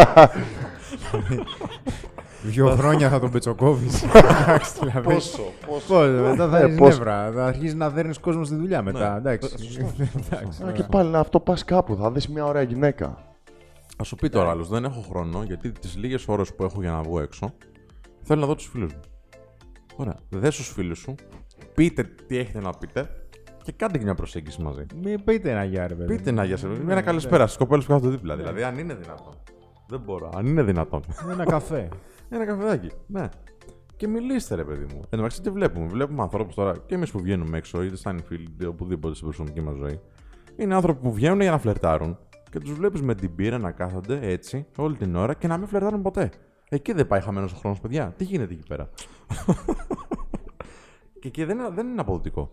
Δύο 2.43 2.69
χρόνια 2.70 3.08
θα 3.08 3.19
τον 3.20 3.31
πετσοκόβεις. 3.31 4.02
Εντάξει, 4.43 4.73
δηλαδή. 4.81 5.14
πόσο. 5.14 5.43
Πώς, 5.67 6.08
μετά 6.20 6.49
θα 6.49 6.58
Ε, 6.58 6.64
έχεις 6.64 6.76
πώς. 6.76 6.88
νεύρα. 6.99 7.31
Θα 7.35 7.46
αρχίσει 7.46 7.76
να 7.76 7.90
δέρνεις 7.90 8.19
κόσμο 8.19 8.44
στη 8.44 8.55
δουλειά 8.55 8.82
μετά. 8.82 9.11
Ναι. 9.12 9.17
Εντάξει. 9.19 9.55
Ε, 9.55 9.62
σωστό. 9.62 9.93
Εντάξει, 10.31 10.62
Α, 10.62 10.67
και 10.67 10.73
ωραία. 10.73 10.87
πάλι 10.90 11.11
να 11.11 11.19
αυτό 11.19 11.40
πας 11.40 11.64
κάπου, 11.64 11.96
θα 11.96 12.11
δεις 12.11 12.29
μια 12.29 12.44
ωραία 12.44 12.62
γυναίκα. 12.62 13.06
Α 14.00 14.05
σου 14.05 14.17
πει 14.17 14.29
τώρα 14.29 14.50
άλλος, 14.50 14.69
δεν 14.69 14.85
έχω 14.85 15.00
χρόνο 15.08 15.43
γιατί 15.46 15.73
τις 15.73 15.96
λίγες 15.96 16.25
ώρες 16.29 16.55
που 16.55 16.64
έχω 16.64 16.81
για 16.81 16.90
να 16.90 17.02
βγω 17.02 17.20
έξω 17.20 17.55
θέλω 18.23 18.40
να 18.40 18.46
δω 18.46 18.55
τους 18.55 18.67
φίλους 18.67 18.93
μου. 18.93 19.00
Ωραία. 19.96 20.14
Δες 20.29 20.56
τους 20.56 20.69
φίλους 20.73 20.99
σου, 20.99 21.14
πείτε 21.75 22.02
τι 22.26 22.38
έχετε 22.38 22.61
να 22.61 22.70
πείτε 22.70 23.08
και 23.62 23.73
κάντε 23.76 23.99
και 23.99 24.05
μια 24.05 24.14
προσέγγιση 24.14 24.62
μαζί. 24.62 24.85
Μην 25.02 25.25
πείτε 25.25 25.50
ένα 25.50 25.64
γεια, 25.64 25.87
ρε 25.87 25.94
παιδί. 25.94 26.17
Πείτε 26.17 26.31
να 26.31 26.44
για 26.44 26.56
σε 26.56 26.67
με 26.67 26.93
ένα 26.93 27.00
καλησπέρα 27.02 27.46
στις 27.46 27.58
κοπέλες 27.58 27.85
που 27.85 27.93
κάθονται 27.93 28.11
δίπλα. 28.11 28.37
Δηλαδή, 28.37 28.62
αν 28.62 28.79
είναι 28.79 28.94
δυνατόν. 28.94 29.35
Δεν 29.88 30.00
μπορώ. 30.00 30.31
Αν 30.35 30.46
είναι 30.46 30.62
δυνατόν. 30.62 31.02
Ένα 31.31 31.44
καφέ. 31.44 31.88
ένα 32.29 32.44
καφεδάκι. 32.46 32.90
Ναι. 33.06 33.29
Και 33.96 34.08
μιλήστε, 34.08 34.55
ρε 34.55 34.64
παιδί 34.64 34.85
μου. 34.94 34.99
Εν 35.00 35.08
τω 35.11 35.17
μεταξύ, 35.17 35.43
τι 35.43 35.50
βλέπουμε; 35.50 35.87
Βλέπουμε 35.87 36.23
ανθρώπους 36.23 36.55
τώρα 36.55 36.76
και 36.87 36.94
εμείς 36.94 37.11
που 37.11 37.19
βγαίνουμε 37.20 37.56
έξω, 37.56 37.82
είτε 37.82 37.96
σαν 37.96 38.23
φίλοι, 38.26 38.49
είτε 38.50 38.67
οπουδήποτε 38.67 39.14
στην 39.14 39.26
προσωπική 39.26 39.61
μας 39.61 39.76
ζωή. 39.76 40.00
Είναι 40.56 40.75
άνθρωποι 40.75 41.00
που 41.02 41.12
βγαίνουν 41.12 41.40
για 41.40 41.50
να 41.50 41.58
φλερτάρουν 41.58 42.19
και 42.50 42.58
τους 42.58 42.73
βλέπεις 42.73 43.02
με 43.02 43.14
την 43.14 43.35
πύρα 43.35 43.58
να 43.58 43.70
κάθονται 43.70 44.19
έτσι 44.23 44.67
όλη 44.76 44.96
την 44.96 45.17
ώρα 45.17 45.35
και 45.35 45.46
να 45.46 45.56
μην 45.56 45.67
φλερτάρουν 45.67 46.02
ποτέ. 46.02 46.31
Εκεί 46.69 46.93
δεν 46.93 47.06
πάει 47.06 47.20
χαμένος 47.20 47.52
ο 47.52 47.56
χρόνος, 47.56 47.81
παιδιά. 47.81 48.12
Τι 48.17 48.25
γίνεται 48.25 48.52
εκεί 48.52 48.67
πέρα; 48.69 48.90
και 51.20 51.29
εκεί 51.29 51.44
δεν, 51.44 51.58
είναι- 51.58 51.70
δεν 51.70 51.87
είναι 51.88 52.00
αποδοτικό. 52.00 52.50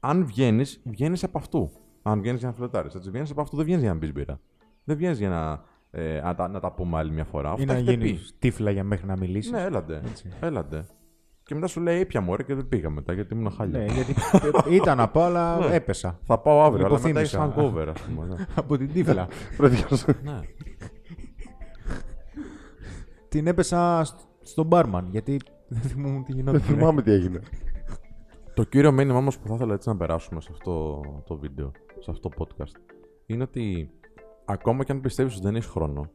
Αν 0.00 0.24
βγαίνεις, 0.26 0.80
βγαίνεις 0.84 1.24
από 1.24 1.38
αυτού. 1.38 1.70
Αν 2.02 2.20
βγαίνεις 2.20 2.40
για 2.40 2.48
να 2.48 2.54
φλερτάρεις. 2.54 2.94
Έτσι, 2.94 3.10
βγαίνεις 3.10 3.30
από 3.30 3.40
αυτού, 3.40 3.56
δεν 3.56 3.64
βγαίνεις 3.64 3.82
για 3.82 3.92
να 3.92 3.98
μπει 3.98 4.12
μπύρα. 4.12 4.40
Δεν 4.84 4.96
βγαίνεις 4.96 5.18
για 5.18 5.28
να, 5.28 5.62
ε, 5.94 6.20
να, 6.20 6.34
τα, 6.34 6.48
να 6.48 6.60
τα 6.60 6.72
πούμε 6.72 6.98
άλλη 6.98 7.10
μια 7.12 7.24
φορά. 7.24 7.48
Ή 7.48 7.52
Αυτά 7.52 7.64
να 7.64 7.72
έχετε 7.72 7.92
γίνεις 7.92 8.20
πει. 8.32 8.36
τύφλα 8.38 8.70
για 8.70 8.84
μέχρι 8.84 9.06
να 9.06 9.16
μιλήσεις. 9.18 9.50
Ναι, 9.52 9.60
έλαντε. 9.62 10.00
Έτσι. 10.06 10.28
Έλαντε. 10.40 10.84
Και 11.44 11.54
μετά 11.54 11.66
σου 11.66 11.80
λέει 11.80 12.00
ήπια 12.00 12.20
μου 12.20 12.36
και 12.36 12.54
δεν 12.54 12.68
πήγα 12.68 12.90
μετά 12.90 13.12
γιατί 13.12 13.34
ήμουν 13.34 13.50
χάλια. 13.50 13.78
Ναι, 13.78 13.84
γιατί 13.84 14.14
ήταν 14.76 14.96
να 14.96 15.08
πάω, 15.08 15.24
αλλά 15.24 15.58
Ναι. 15.68 15.74
έπεσα. 15.74 16.18
Θα 16.24 16.38
πάω 16.38 16.62
αύριο, 16.62 16.86
αλλά 16.86 16.94
μετά 16.94 17.08
Υποθύμησα. 17.08 17.42
έχει 17.44 17.52
hangover, 17.56 17.86
ας 17.94 18.00
πούμε. 18.00 18.26
ναι. 18.26 18.46
Από 18.54 18.76
την 18.78 18.92
τύφλα. 18.92 19.28
ναι. 20.22 20.40
την 23.28 23.46
έπεσα 23.46 24.04
σ- 24.04 24.18
στον 24.42 24.66
μπάρμαν, 24.66 25.08
γιατί 25.10 25.40
δεν 25.68 25.80
θυμούμαι 25.82 26.18
τι 26.18 26.24
Δεν 26.32 26.36
γινόταν. 26.36 26.60
θυμάμαι 26.60 27.02
τι 27.02 27.10
έγινε. 27.10 27.40
Το 28.54 28.64
κύριο 28.64 28.92
μήνυμα 28.92 29.18
όμως 29.18 29.38
που 29.38 29.48
θα 29.48 29.54
ήθελα 29.54 29.74
έτσι 29.74 29.88
να 29.88 29.96
περάσουμε 29.96 30.40
σε 30.40 30.48
αυτό 30.52 31.00
το 31.26 31.36
βίντεο, 31.36 31.70
σε 31.98 32.10
αυτό 32.10 32.28
το 32.28 32.34
podcast, 32.38 32.80
είναι 33.26 33.42
ότι 33.42 33.90
ακόμα 34.44 34.84
και 34.84 34.92
αν 34.92 35.00
πιστεύεις 35.00 35.34
ότι 35.34 35.42
δεν 35.42 35.54
έχεις 35.56 35.68
χρόνο, 35.68 36.10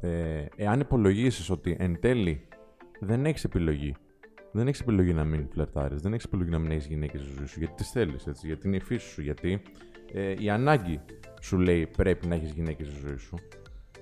ε, 0.00 0.44
εάν 0.56 0.80
υπολογίσεις 0.80 1.50
ότι 1.50 1.76
εν 1.78 2.00
τέλει 2.00 2.48
δεν 3.00 3.26
έχεις 3.26 3.44
επιλογή, 3.44 3.94
δεν 4.52 4.66
έχεις 4.66 4.80
επιλογή 4.80 5.12
να 5.12 5.24
μην 5.24 5.48
φλερτάρεις, 5.52 6.02
δεν 6.02 6.12
έχεις 6.12 6.24
επιλογή 6.24 6.50
να 6.50 6.58
μην 6.58 6.70
έχεις 6.70 6.86
γυναίκες 6.86 7.20
στη 7.20 7.32
ζωή 7.38 7.46
σου, 7.46 7.58
γιατί 7.58 7.74
τις 7.74 7.90
θέλεις, 7.90 8.24
γιατί 8.42 8.66
είναι 8.66 8.76
η 8.76 8.80
φύση 8.80 9.08
σου, 9.08 9.22
γιατί 9.22 9.62
ε, 10.12 10.34
η 10.38 10.50
ανάγκη 10.50 11.00
σου 11.40 11.58
λέει 11.58 11.86
πρέπει 11.86 12.26
να 12.26 12.34
έχεις 12.34 12.50
γυναίκες 12.50 12.86
στη 12.86 12.98
ζωή 13.06 13.16
σου. 13.16 13.36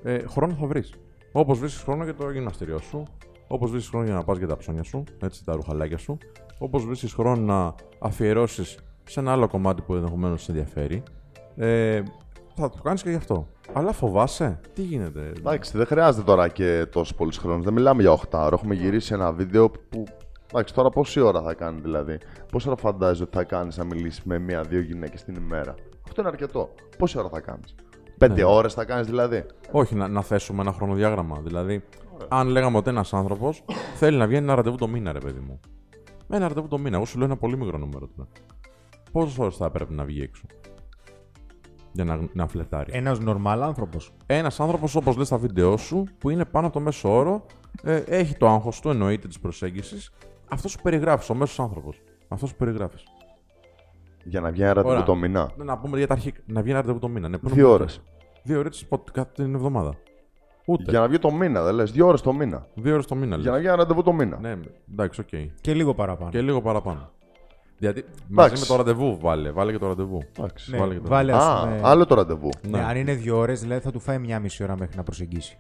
Ε, 0.03 0.27
χρόνο 0.27 0.55
θα 0.55 0.67
βρεις. 0.67 0.95
Όπως 1.33 1.59
βρίσκεις 1.59 1.83
χρόνο 1.83 2.05
για 2.05 2.15
το 2.15 2.31
γυμναστήριό 2.31 2.79
σου, 2.79 3.03
όπως 3.49 3.71
βρίσκεις 3.71 3.91
χρόνο 3.91 4.05
για 4.05 4.15
να 4.15 4.25
πας 4.25 4.39
για 4.39 4.47
τα 4.47 4.57
ψώνια 4.57 4.83
σου, 4.83 5.05
έτσι, 5.23 5.45
τα 5.45 5.53
ρουχαλάκια 5.53 5.99
σου, 5.99 6.19
όπως 6.59 6.85
βρίσκεις 6.85 7.13
χρόνο 7.13 7.43
να 7.43 7.75
αφιερώσεις 7.99 8.79
σε 9.05 9.21
ένα 9.21 9.33
άλλο 9.33 9.49
κομμάτι 9.49 9.83
που 9.83 9.95
ενδεχομένως 9.95 10.43
σε 10.43 10.53
ενδιαφέρει, 10.53 11.03
ε, 11.57 12.03
θα 12.55 12.71
το 12.71 12.83
κάνεις 12.83 13.03
και 13.03 13.11
γι' 13.11 13.17
αυτό. 13.17 13.49
Αλλά 13.77 13.93
φοβάσαι, 13.93 14.61
τι 14.75 14.83
γίνεται; 14.83 15.33
Εντάξει, 15.39 15.77
δεν 15.77 15.87
χρειάζεται 15.87 16.25
τώρα 16.25 16.49
και 16.49 16.87
τόσος 16.91 17.15
πολύς 17.15 17.39
χρόνος. 17.39 17.65
Δεν 17.65 17.73
μιλάμε 17.73 18.03
για 18.03 18.11
8 18.13 18.19
ώρα. 18.33 18.51
Έχουμε 18.53 18.75
γυρίσει 18.75 19.15
ένα 19.15 19.33
βίντεο 19.33 19.71
που. 19.71 20.05
Εντάξει, 20.53 20.75
τώρα 20.75 20.89
πόση 20.91 21.21
ώρα 21.21 21.43
θα 21.43 21.55
κάνει 21.55 21.81
δηλαδή. 21.81 22.19
Πόση 22.53 22.69
ώρα 22.69 22.77
φαντάζεσαι 22.77 23.23
ότι 23.23 23.37
θα 23.37 23.45
κάνεις 23.45 23.77
να 23.77 23.85
μιλήσεις 23.85 24.23
με 24.25 24.39
μία-δύο 24.39 24.81
γυναίκες 24.81 25.25
την 25.25 25.35
ημέρα; 25.35 25.75
Αυτό 26.07 26.21
είναι 26.21 26.31
αρκετό. 26.31 26.75
Πόση 26.99 27.19
ώρα 27.19 27.29
θα 27.29 27.41
κάνεις; 27.41 27.75
Πέντε 28.19 28.35
Ναι. 28.35 28.45
ώρες 28.45 28.75
θα 28.75 28.85
κάνεις 28.85 29.07
δηλαδή; 29.07 29.45
Όχι, 29.71 29.95
να, 29.95 30.09
να 30.09 30.23
θέσουμε 30.23 30.61
ένα 30.61 30.73
χρονοδιάγραμμα. 30.73 31.41
Δηλαδή, 31.43 31.85
αν 32.29 32.49
λέγαμε 32.49 32.77
ότι 32.77 32.91
ένας 32.91 33.13
άνθρωπος 33.13 33.65
θέλει 33.95 34.17
να 34.17 34.27
βγαίνει 34.27 34.45
ένα 34.45 34.55
ραντεβού 34.55 34.77
το 34.77 34.89
μήνα, 34.89 35.13
ρε 35.13 35.19
παιδί 35.19 35.41
μου. 35.41 35.61
Ένα 36.31 36.49
ραντεβού 36.49 36.69
το 36.69 36.79
μήνα. 36.79 36.97
Εγώ 36.97 37.05
σου 37.05 37.19
λέω 37.19 37.27
ένα 37.27 37.37
πολύ 37.37 37.57
μικρό 37.57 37.79
νούμερο 37.79 38.09
τώρα. 38.17 38.29
Πόσες 39.13 39.39
ώρες 39.39 39.57
θα 39.57 39.67
έπρεπε 39.67 39.95
να 39.95 40.05
βγει 40.05 40.23
έξω; 40.23 40.43
Για 41.95 42.05
να, 42.05 42.29
να 42.33 42.47
φλετάρει. 42.47 42.91
Ένας 42.95 43.21
νορμάλ 43.21 43.63
άνθρωπος. 43.63 44.13
Ένας 44.27 44.61
άνθρωπος, 44.61 44.95
όπως 44.95 45.17
λες 45.17 45.27
στα 45.27 45.37
βίντεό 45.37 45.77
σου, 45.77 46.05
που 46.19 46.31
είναι 46.31 46.45
πάνω 46.45 46.67
από 46.67 46.75
το 46.75 46.81
μέσο 46.81 47.17
όρο, 47.17 47.47
ε, 47.83 47.97
έχει 47.97 48.37
το 48.37 48.49
άγχος 48.49 48.81
του, 48.81 48.89
εννοείται 48.91 49.29
της 49.29 49.39
προσέγγισης. 49.39 50.13
Αυτός 50.49 50.71
σου 50.71 50.79
περιγράφεις, 50.83 51.31
ο 51.31 51.35
μέσος 51.35 51.61
άνθρωπος. 51.61 52.03
Αυτός 52.29 52.49
σου 52.49 52.57
περιγράφεις. 52.57 53.03
Για 54.25 54.41
να 54.41 54.51
βγει 54.51 54.63
ένα 54.63 54.73
ραντεβού 54.73 54.93
Ωραία. 54.93 55.05
το 55.05 55.15
μήνα. 55.15 55.51
Ναι, 55.57 55.65
να 55.65 55.79
πούμε 55.79 55.99
για 55.99 56.07
τα 56.07 56.13
αρχικά. 56.15 56.41
Να 56.47 56.63
βγει 56.63 56.71
ένα 56.71 56.81
ραντεβού 56.81 56.99
το 56.99 57.09
μήνα. 57.09 57.29
Ναι, 57.29 57.37
Δύο 57.43 57.71
ώρες. 57.71 58.01
Δύο 58.43 58.59
ώρες 58.59 58.87
κάθε 59.13 59.31
την 59.35 59.55
εβδομάδα. 59.55 59.95
Ούτε. 60.67 60.91
Για 60.91 61.01
να 61.01 61.09
βγει 61.09 61.19
το 61.19 61.31
μήνα, 61.31 61.63
δεν 61.63 61.75
λες. 61.75 61.93
Δύο 61.93 62.07
ώρες 62.07 62.21
το 62.21 62.33
μήνα. 62.33 62.67
Δύο 62.75 62.93
ώρες 62.93 63.07
το 63.07 63.15
μήνα. 63.15 63.37
Για 63.37 63.45
να 63.45 63.51
λες. 63.51 63.59
βγει 63.59 63.67
ένα 63.67 63.77
ραντεβού 63.77 64.03
το 64.03 64.13
μήνα. 64.13 64.39
Ναι, 64.41 64.59
εντάξει, 64.93 65.21
οκ. 65.21 65.29
Και 65.61 65.75
λίγο 65.75 65.95
παραπάνω. 65.95 66.31
Και 66.31 66.41
λίγο 66.41 66.61
παραπάνω. 66.63 67.11
Γιατί 67.79 68.05
μαζί 68.29 68.61
με 68.61 68.67
το 68.67 68.77
ραντεβού 68.77 69.19
βάλε. 69.21 69.51
Βάλε 69.51 69.73
και 69.73 69.79
το 69.79 69.87
ραντεβού. 69.87 70.23
Εντάξει. 70.39 70.71
Ναι, 70.71 70.79
βάλε 70.79 70.95
και 70.95 71.01
το 71.01 71.09
βάλε, 71.09 71.33
ας 71.33 71.45
Α, 71.45 71.61
πούμε- 71.65 71.81
άλλο 71.83 72.07
το 72.07 72.15
ραντεβού. 72.15 72.49
Ναι, 72.69 72.79
Ναι. 72.79 72.85
αν 72.85 72.97
είναι 72.97 73.13
δύο 73.15 73.37
ώρες, 73.39 73.61
δηλαδή 73.61 73.81
θα 73.81 73.91
του 73.91 74.01
φάει 74.01 74.19
μια 74.19 74.41
μισή 74.41 74.63
ώρα 74.63 74.77
μέχρι 74.79 74.97
να 74.97 75.03
προσεγγίσει. 75.03 75.59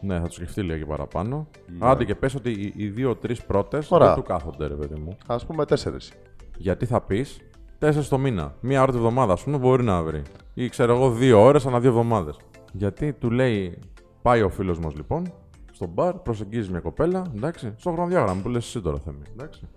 Ναι, 0.00 0.20
θα 0.20 0.26
του 0.26 0.32
σκεφτεί 0.32 0.62
λίγο 0.62 0.78
και 0.78 0.84
παραπάνω. 0.86 1.46
Ναι. 1.78 1.86
Άντε 1.88 2.04
και 2.04 2.14
πες 2.14 2.34
ότι 2.34 2.50
οι, 2.50 2.72
οι 2.76 2.88
δύο-τρει 2.88 3.36
πρώτες 3.46 3.90
Ωραία. 3.90 4.06
δεν 4.06 4.16
του 4.16 4.22
κάθονται, 4.22 4.66
ρε 4.66 4.74
παιδί 4.74 4.94
μου. 5.00 5.16
Α 5.26 5.36
πούμε 5.36 5.64
τέσσερις. 5.64 6.12
Γιατί 6.56 6.86
θα 6.86 7.00
πεις 7.00 7.40
τέσσερις 7.78 8.08
το 8.08 8.18
μήνα. 8.18 8.54
Μία 8.60 8.82
ώρα 8.82 8.92
τη 8.92 8.98
βδομάδα, 8.98 9.32
ας 9.32 9.42
πούμε, 9.42 9.58
μπορεί 9.58 9.82
να 9.82 10.02
βρει. 10.02 10.22
Ή 10.54 10.68
ξέρω 10.68 10.94
εγώ, 10.94 11.10
δύο 11.10 11.42
ώρες 11.42 11.66
ανά 11.66 11.80
δύο 11.80 11.90
εβδομάδες. 11.90 12.36
Γιατί 12.72 13.12
του 13.12 13.30
λέει, 13.30 13.78
πάει 14.22 14.42
ο 14.42 14.48
φίλος 14.48 14.78
μας 14.78 14.94
λοιπόν, 14.94 15.32
στο 15.72 15.86
μπαρ, 15.86 16.14
προσεγγίζει 16.14 16.70
μια 16.70 16.80
κοπέλα, 16.80 17.22
εντάξει, 17.36 17.72
στο 17.76 17.90
χρονοδιάγραμμα 17.90 18.40
που 18.42 18.48
λες 18.48 18.64
εσύ 18.66 18.80
τώρα 18.80 18.98
θέμη, 19.04 19.22
εντάξει. 19.32 19.68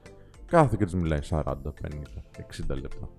Κάθεται 0.48 0.78
και 0.78 0.86
της 0.86 0.94
μιλάει 0.94 1.20
40, 1.30 1.42
50, 1.44 1.54
60 2.72 2.76
λεπτά. 2.82 3.10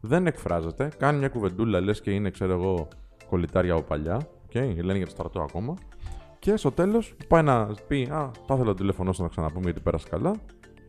Δεν 0.00 0.26
εκφράζεται, 0.26 0.88
κάνει 0.98 1.18
μια 1.18 1.28
κουβεντούλα, 1.28 1.80
λες 1.80 2.00
και 2.00 2.10
είναι, 2.10 2.30
ξέρω 2.30 2.52
εγώ, 2.52 2.88
κολλητάρια 3.28 3.72
από 3.72 3.82
παλιά. 3.82 4.28
Okay, 4.48 4.76
λένε 4.76 4.96
για 4.96 5.06
το 5.06 5.10
στρατό 5.10 5.40
ακόμα. 5.40 5.74
Και 6.38 6.56
στο 6.56 6.72
τέλος 6.72 7.14
πάει 7.28 7.42
να 7.42 7.66
πει: 7.86 8.08
Α, 8.12 8.30
θα 8.46 8.54
ήθελα 8.54 8.64
το 8.64 8.74
τηλέφωνο 8.74 9.12
σου 9.12 9.22
να 9.22 9.28
ξαναπούμε 9.28 9.64
γιατί 9.64 9.80
πέρασε 9.80 10.08
καλά. 10.08 10.34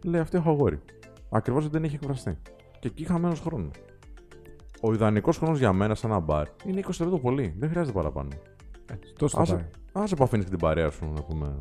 Λέει: 0.03 0.21
Αυτή 0.21 0.37
έχω 0.37 0.49
αγόρι. 0.49 0.81
Ακριβώς 1.29 1.69
δεν 1.69 1.83
έχει 1.83 1.95
εκφραστεί. 1.95 2.37
Και 2.79 2.87
εκεί 2.87 3.03
χαμένος 3.03 3.39
χρόνος. 3.39 3.71
Ο 4.81 4.93
ιδανικός 4.93 5.37
χρόνος 5.37 5.59
για 5.59 5.73
μένα 5.73 5.95
σε 5.95 6.07
ένα 6.07 6.19
μπαρ 6.19 6.47
είναι 6.65 6.81
20 6.85 6.91
λεπτό 6.99 7.19
πολύ. 7.19 7.55
Δεν 7.57 7.69
χρειάζεται 7.69 7.97
παραπάνω. 7.97 8.29
Τόσο 9.17 9.45
θα 9.45 9.53
πάει. 9.53 9.65
Άσε 9.91 10.15
που 10.15 10.23
αφήνεις 10.23 10.45
την 10.45 10.59
παρέα 10.59 10.89
σου, 10.89 11.11
να 11.15 11.21
πούμε. 11.21 11.55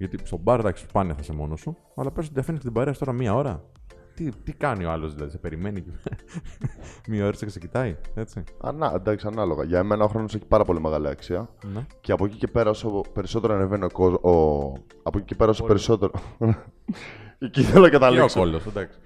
Γιατί 0.00 0.18
στο 0.26 0.36
μπαρ 0.36 0.58
εντάξει, 0.60 0.84
σπάνια 0.88 1.14
θα 1.14 1.20
είσαι 1.22 1.32
μόνος 1.32 1.60
σου, 1.60 1.76
αλλά 1.96 2.10
πες 2.10 2.26
ότι 2.28 2.38
αφήνεις 2.40 2.60
την 2.60 2.72
παρέα 2.72 2.92
σου 2.92 2.98
τώρα 2.98 3.12
μία 3.12 3.34
ώρα. 3.34 3.64
Τι, 4.14 4.30
τι 4.44 4.52
κάνει 4.52 4.84
ο 4.84 4.90
άλλος, 4.90 5.14
δηλαδή, 5.14 5.30
σε 5.30 5.38
περιμένει 5.38 5.80
και 5.82 5.90
μία 7.10 7.22
ώρα 7.26 7.36
και 7.36 7.48
σε 7.48 7.58
κοιτάει, 7.58 7.96
έτσι. 8.14 8.44
Ανά, 8.60 8.92
εντάξει, 8.94 9.26
ανάλογα. 9.26 9.64
Για 9.64 9.84
μένα 9.84 10.04
ο 10.04 10.08
χρόνος 10.08 10.34
έχει 10.34 10.44
πάρα 10.46 10.64
πολύ 10.64 10.80
μεγάλη 10.80 11.08
αξία. 11.08 11.48
Ναι. 11.74 11.86
Και 12.00 12.12
από 12.12 12.24
εκεί 12.24 12.36
και 12.36 12.46
πέρα, 12.48 12.70
όσο 12.70 13.00
περισσότερο 13.12 13.54
ανεβαίνει 13.54 13.84
ο 13.84 13.90
κόσμο. 13.92 14.18
Από 15.02 15.18
εκεί 15.18 15.26
και 15.26 15.34
πέρα, 15.34 15.50
όσο 15.50 15.64
περισσότερο. 15.64 16.12
εκεί 17.38 17.62
θέλω 17.62 17.82
να 17.82 17.88
Και 17.88 17.96
ο 17.96 17.98
καταλήξω. 17.98 18.38
κόλλος, 18.40 18.66
εντάξει. 18.66 18.98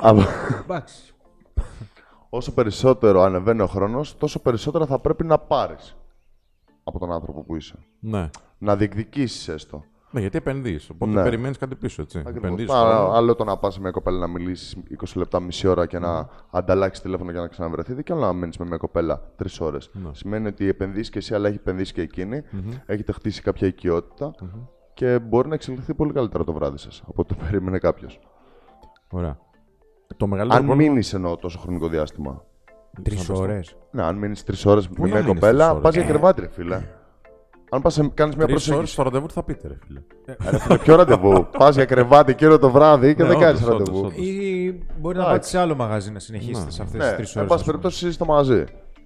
Από- 0.00 0.22
Εντάξει. 0.62 1.14
όσο 2.30 2.52
περισσότερο 2.54 3.20
ανεβαίνει 3.22 3.60
ο 3.60 3.66
χρόνος, 3.66 4.16
τόσο 4.18 4.38
περισσότερα 4.40 4.86
θα 4.86 4.98
πρέπει 4.98 5.24
να 5.24 5.38
πάρεις 5.38 5.96
από 6.84 6.98
τον 6.98 7.12
άνθρωπο 7.12 7.42
που 7.44 7.56
είσαι. 7.56 7.74
ναι. 8.00 8.30
Να 8.58 8.76
διεκδικήσεις 8.76 9.48
έστω. 9.48 9.84
Ναι, 10.16 10.22
γιατί 10.22 10.36
επενδύεις. 10.36 10.90
Οπότε 10.90 11.10
Ναι. 11.10 11.22
περιμένεις 11.22 11.58
κάτι 11.58 11.74
πίσω, 11.74 12.02
έτσι. 12.02 12.18
Ακριβώς. 12.18 12.42
Επενδύεις 12.42 12.68
Μα, 12.68 12.74
χρόνο. 12.80 13.10
άλλο 13.12 13.34
το 13.34 13.44
να 13.44 13.56
πας 13.56 13.74
σε 13.74 13.80
μια 13.80 13.90
κοπέλα 13.90 14.18
να 14.18 14.26
μιλήσεις 14.26 14.76
20 14.90 15.18
λεπτά, 15.18 15.40
μισή 15.40 15.66
ώρα 15.66 15.86
και 15.86 15.98
να 15.98 16.28
ανταλλάξεις 16.50 17.02
τηλέφωνο 17.02 17.30
για 17.30 17.40
να 17.40 17.46
ξαναβρεθείτε, 17.46 18.02
και 18.02 18.12
άλλο 18.12 18.20
να 18.22 18.32
μένεις 18.32 18.56
με 18.58 18.64
μια 18.66 18.76
κοπέλα 18.76 19.20
τρεις 19.36 19.60
ώρες. 19.60 19.90
Ναι. 19.92 20.08
Σημαίνει 20.12 20.46
ότι 20.46 20.68
επενδύσει 20.68 21.10
και 21.10 21.18
εσύ, 21.18 21.34
αλλά 21.34 21.48
έχει 21.48 21.56
επενδύσει 21.56 21.92
και 21.92 22.00
εκεινη 22.00 22.42
Έχετε 22.86 23.12
χτίσει 23.12 23.42
κάποια 23.42 23.66
οικειότητα 23.66 24.30
και 24.94 25.18
μπορεί 25.18 25.48
να 25.48 25.54
εξελιχθεί 25.54 25.94
πολύ 25.94 26.12
καλύτερα 26.12 26.44
το 26.44 26.52
βράδυ 26.52 26.78
σας 26.78 27.02
από 27.08 27.22
ό,τι 27.22 27.34
το 27.34 27.40
περίμενε 27.44 27.78
κάποιος. 27.78 28.18
Ωραία. 29.10 29.38
Το 30.16 30.26
μεγαλύτερο 30.26 30.60
Αν 30.60 30.66
πρόβλημα- 30.66 30.90
μείνεις 30.92 31.14
εννοώ 31.14 31.36
τόσο 31.36 31.58
χρονικό 31.58 31.88
διάστημα. 31.88 32.44
Τρεις 33.02 33.20
Σαν 33.22 33.34
το 33.36 33.42
ώρες. 33.42 33.76
Ναι, 33.90 34.02
αν 34.02 34.16
μείνεις 34.16 34.44
τρεις 34.44 34.66
ώρες 34.66 34.88
με 34.88 34.94
να 34.98 35.04
μια 35.04 35.14
μείνεις 35.14 35.26
τρεις 35.30 35.40
κοπέλα, 35.40 35.70
ώρες; 35.70 35.82
πας 35.82 35.94
για 35.94 36.04
κρεβάτι, 36.04 36.40
ρε 36.40 36.48
φίλε. 36.48 36.82
Αν 37.70 37.82
πας 37.82 38.00
κάνεις 38.14 38.36
μια 38.36 38.46
Τρεις 38.46 38.56
ώρες 38.56 38.64
προσέγγιση. 38.66 38.92
στο 38.92 39.02
ραντεβού 39.02 39.26
τι 39.26 39.32
θα 39.32 39.42
πείτε, 39.42 39.68
ρε 39.68 39.74
φίλε. 39.86 40.00
Ρε 40.50 40.58
φίλε, 40.58 40.78
ποιο 40.78 40.96
ραντεβού; 40.96 41.46
Πας 41.58 41.74
για 41.74 41.84
κρεβάτι 41.84 42.30
εκείνο 42.32 42.58
το 42.58 42.70
βράδυ 42.70 43.14
και 43.14 43.22
Ναι, 43.22 43.28
δεν 43.28 43.38
κάνεις 43.38 43.62
όντως, 43.62 43.78
ραντεβού. 43.78 43.98
όντως, 43.98 44.12
όντως. 44.12 44.26
Ή 44.26 44.78
μπορεί 45.00 45.16
να 45.16 45.22
Εντάξει. 45.22 45.38
πάτε 45.40 45.46
σε 45.46 45.58
άλλο 45.58 45.74
μαγαζί 45.74 46.10
να 46.12 46.18
συνεχίσετε 46.18 46.64
Ναι. 46.64 46.70
σε 46.70 46.82
αυτές 46.82 47.00
Ναι, 47.00 47.06
τις 47.06 47.16
τρεις 47.16 47.34
εν 47.36 47.40
ώρες. 47.40 47.52
πάση 47.52 47.64
περιπτώσει 47.64 48.04
είσαι 48.04 48.12
στο 48.14 48.24
μαζί. 48.24 48.64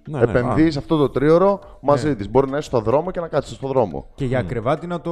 Ναι, 0.09 0.17
ναι, 0.17 0.23
Επενδύεις 0.23 0.75
α. 0.75 0.79
αυτό 0.79 0.97
το 0.97 1.09
τρίωρο 1.09 1.59
μαζί 1.81 2.15
της. 2.15 2.29
Μπορεί 2.29 2.49
να 2.49 2.57
είσαι 2.57 2.67
στο 2.67 2.79
δρόμο 2.79 3.11
και 3.11 3.19
να 3.19 3.27
κάτσεις 3.27 3.55
στο 3.55 3.67
δρόμο. 3.67 4.07
Και 4.15 4.25
για 4.25 4.41
κρεβάτι 4.41 4.87
να 4.87 5.01
το 5.01 5.11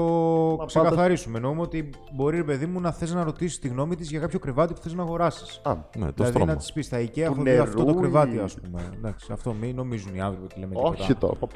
πάντα- 0.58 0.66
ξεκαθαρίσουμε. 0.66 1.38
Εννοούμε 1.38 1.62
ότι 1.62 1.90
μπορεί, 2.16 2.38
ρε 2.38 2.44
παιδί 2.44 2.66
μου, 2.66 2.80
να 2.82 2.92
θες 2.92 3.14
να 3.14 3.24
ρωτήσεις 3.24 3.60
τη 3.60 3.68
γνώμη 3.68 3.96
της 3.96 4.10
για 4.10 4.20
κάποιο 4.20 4.40
κρεβάτι 4.40 4.74
που 4.74 4.80
θες 4.82 4.94
να 4.94 5.04
αγοράσεις. 5.04 5.62
Α, 5.64 5.74
Ναι, 5.74 6.06
το 6.06 6.12
Δηλαδή 6.16 6.32
στρώμα. 6.32 6.52
να 6.52 6.58
της 6.58 6.74
πεις 6.74 6.86
στα 6.86 6.98
IKEA 7.00 7.18
έχω 7.18 7.34
δει 7.34 7.42
νερού 7.42 7.62
αυτό 7.64 7.84
το 7.86 7.92
ή- 7.92 8.00
κρεβάτι, 8.00 8.40
ας 8.40 8.54
πούμε. 8.54 8.82
Εντάξει, 8.98 9.32
αυτό 9.32 9.54
μην 9.62 9.76
νομίζουν 9.76 10.16
οι 10.16 10.22
άνθρωποι 10.22 10.46
ότι 10.46 10.60
λέμε 10.60 10.74
όχι 10.76 11.06
τίποτα. 11.14 11.38
το. 11.40 11.48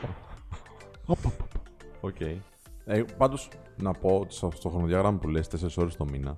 Πα, 2.04 2.10
πα. 2.10 2.26
Οκ. 2.26 2.40
Ε, 2.86 3.04
Πάντως, 3.18 3.50
να 3.82 3.92
πω 3.92 4.18
ότι 4.20 4.34
στο, 4.34 4.52
στο 4.56 4.70
χρονοδιάγραμμα 4.70 5.18
που 5.18 5.28
λες 5.28 5.48
4 5.48 5.68
ώρες 5.78 5.96
το 5.96 6.06
μήνα, 6.12 6.34